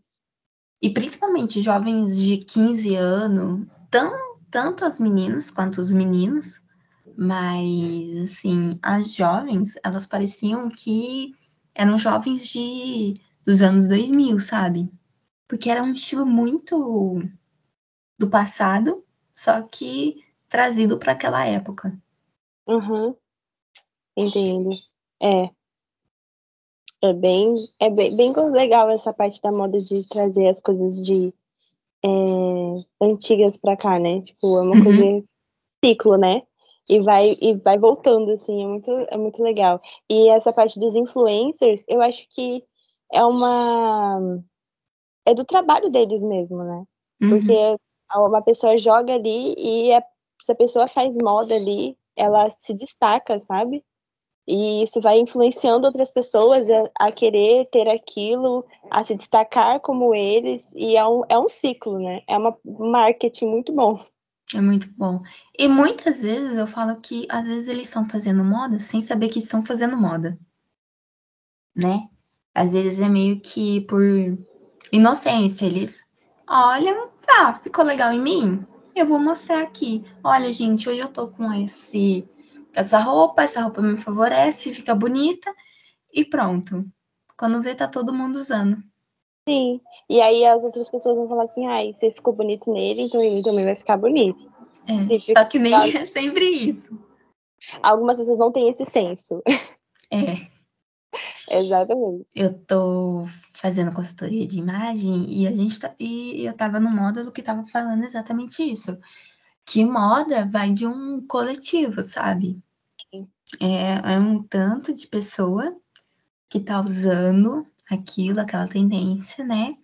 [0.80, 6.62] E principalmente jovens de 15 anos, tão, tanto as meninas quanto os meninos,
[7.16, 11.34] mas, assim, as jovens, elas pareciam que
[11.74, 14.90] eram jovens de, dos anos 2000, sabe?
[15.48, 17.22] Porque era um estilo muito
[18.18, 21.96] do passado, só que trazido para aquela época.
[22.66, 23.14] Uhum.
[24.16, 24.70] Entendo.
[25.22, 25.50] É.
[27.02, 31.32] É bem, é bem, bem legal essa parte da moda de trazer as coisas de
[32.04, 34.20] é, antigas para cá, né?
[34.20, 34.84] Tipo, é uma uhum.
[34.84, 35.24] coisa
[35.84, 36.42] ciclo, né?
[36.88, 39.80] E vai, e vai voltando, assim, é muito, é muito legal.
[40.08, 42.62] E essa parte dos influencers, eu acho que
[43.12, 44.40] é uma.
[45.26, 46.84] É do trabalho deles mesmo, né?
[47.20, 47.30] Uhum.
[47.30, 47.76] Porque
[48.14, 50.02] uma pessoa joga ali e a,
[50.40, 53.84] se a pessoa faz moda ali, ela se destaca, sabe?
[54.46, 60.14] E isso vai influenciando outras pessoas a, a, querer ter aquilo, a se destacar como
[60.14, 62.22] eles, e é um, é um ciclo, né?
[62.28, 62.54] É um
[62.90, 63.98] marketing muito bom.
[64.54, 65.20] É muito bom.
[65.58, 69.40] E muitas vezes eu falo que às vezes eles estão fazendo moda sem saber que
[69.40, 70.38] estão fazendo moda.
[71.74, 72.08] Né?
[72.54, 74.02] Às vezes é meio que por
[74.92, 75.66] inocência.
[75.66, 76.04] Eles
[76.48, 78.64] olham, tá, ficou legal em mim?
[78.94, 80.04] Eu vou mostrar aqui.
[80.22, 82.26] Olha, gente, hoje eu tô com esse
[82.76, 85.52] essa roupa, essa roupa me favorece, fica bonita
[86.12, 86.84] e pronto.
[87.36, 88.76] Quando vê, tá todo mundo usando.
[89.48, 93.22] Sim, e aí as outras pessoas vão falar assim, ai, você ficou bonito nele, então
[93.22, 94.52] ele também vai ficar bonito.
[94.86, 97.00] É, só que nem é sempre isso.
[97.82, 99.42] Algumas pessoas não têm esse senso.
[100.12, 100.46] É.
[101.48, 102.26] Exatamente.
[102.34, 107.32] Eu tô fazendo consultoria de imagem e a gente tá, e eu tava no módulo
[107.32, 108.98] que tava falando exatamente isso.
[109.64, 112.60] Que moda vai de um coletivo, sabe?
[113.60, 115.74] É, é um tanto de pessoa
[116.48, 119.76] que tá usando aquilo, aquela tendência, né?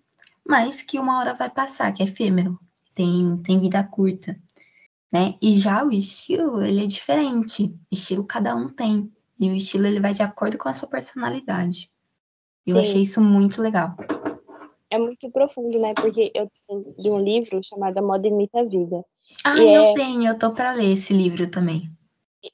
[0.47, 2.59] Mas que uma hora vai passar, que é efêmero,
[2.95, 4.37] tem, tem vida curta,
[5.11, 5.35] né?
[5.41, 7.65] E já o estilo, ele é diferente.
[7.65, 9.13] O estilo cada um tem.
[9.39, 11.91] E o estilo, ele vai de acordo com a sua personalidade.
[12.67, 12.81] Eu Sim.
[12.81, 13.97] achei isso muito legal.
[14.91, 15.95] É muito profundo, né?
[15.95, 16.51] Porque eu
[16.99, 19.05] li um livro chamado Moda Imita a Vida.
[19.45, 19.95] Ah, e eu é...
[19.95, 21.91] tenho, eu tô para ler esse livro também.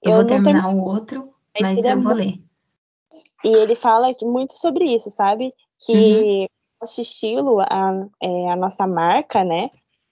[0.03, 0.79] Eu, eu vou terminar term...
[0.79, 2.41] o outro, mas eu vou ler.
[3.45, 5.55] E ele fala muito sobre isso, sabe?
[5.85, 6.47] Que uhum.
[6.81, 9.71] nosso estilo, a, é, a nossa marca, né?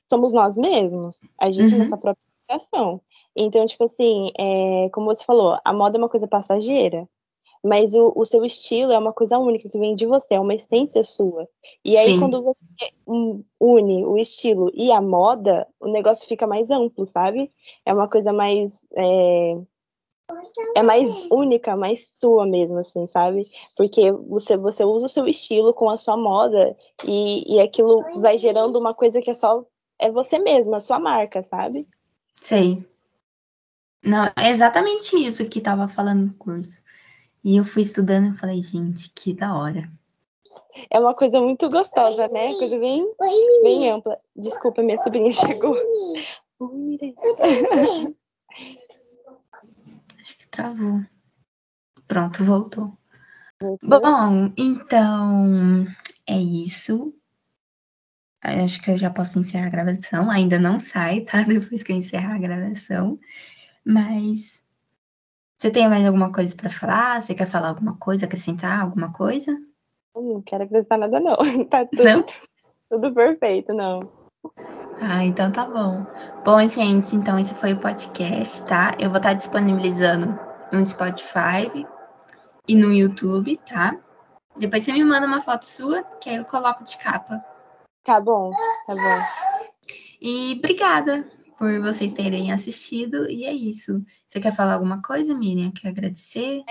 [0.08, 1.20] Somos nós mesmos.
[1.38, 1.82] A gente uhum.
[1.82, 3.00] é nossa própria criação.
[3.34, 7.06] Então, tipo assim, é, como você falou, a moda é uma coisa passageira.
[7.66, 10.54] Mas o, o, seu estilo é uma coisa única que vem de você, é uma
[10.54, 11.48] essência sua.
[11.84, 12.20] E aí, Sim.
[12.20, 12.92] quando você
[13.60, 17.50] une o estilo e a moda, o negócio fica mais amplo, sabe?
[17.84, 18.84] É uma coisa mais.
[18.94, 19.58] É,
[20.76, 23.42] é mais única, mais sua mesmo, assim, sabe?
[23.76, 28.38] Porque você, você usa o seu estilo com a sua moda e, e aquilo vai
[28.38, 29.64] gerando uma coisa que é só.
[29.98, 31.88] É você mesmo, a sua marca, sabe?
[32.40, 32.84] Sei.
[34.04, 36.80] Não, é exatamente isso que tava falando no curso.
[37.46, 39.88] E eu fui estudando e falei, gente, que da hora.
[40.90, 42.52] É uma coisa muito gostosa, né?
[42.54, 43.08] Coisa bem,
[43.62, 44.16] bem ampla.
[44.34, 45.76] Desculpa, minha sobrinha chegou.
[50.50, 51.04] travou.
[52.08, 52.98] Pronto, voltou.
[53.60, 53.90] voltou.
[53.90, 55.86] Bom, então
[56.26, 57.14] é isso.
[58.42, 60.28] Acho que eu já posso encerrar a gravação.
[60.32, 61.42] Ainda não sai, tá?
[61.46, 63.20] Depois que eu encerrar a gravação.
[63.84, 64.65] Mas
[65.56, 67.22] você tem mais alguma coisa para falar?
[67.22, 69.58] Você quer falar alguma coisa, acrescentar alguma coisa?
[70.14, 71.36] Não quero acrescentar nada, não.
[71.70, 72.24] Tá tudo, não?
[72.90, 74.00] tudo perfeito, não.
[75.00, 76.06] Ah, então tá bom.
[76.44, 78.94] Bom, gente, então esse foi o podcast, tá?
[78.98, 80.38] Eu vou estar disponibilizando
[80.70, 81.86] no Spotify
[82.68, 83.96] e no YouTube, tá?
[84.56, 87.42] Depois você me manda uma foto sua, que aí eu coloco de capa.
[88.04, 88.50] Tá bom,
[88.86, 89.20] tá bom.
[90.20, 93.28] E obrigada por vocês terem assistido.
[93.30, 94.04] E é isso.
[94.26, 95.72] Você quer falar alguma coisa, Miriam?
[95.72, 96.64] Quer agradecer?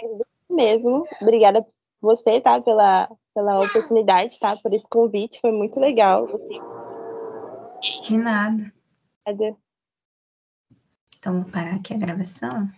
[0.49, 1.05] Mesmo.
[1.21, 1.65] Obrigada
[2.01, 2.61] você, tá?
[2.61, 4.55] Pela, pela oportunidade, tá?
[4.57, 5.39] Por esse convite.
[5.41, 6.27] Foi muito legal.
[8.03, 8.73] De nada.
[9.25, 9.57] Nada.
[11.17, 12.69] Então, vou parar aqui a gravação.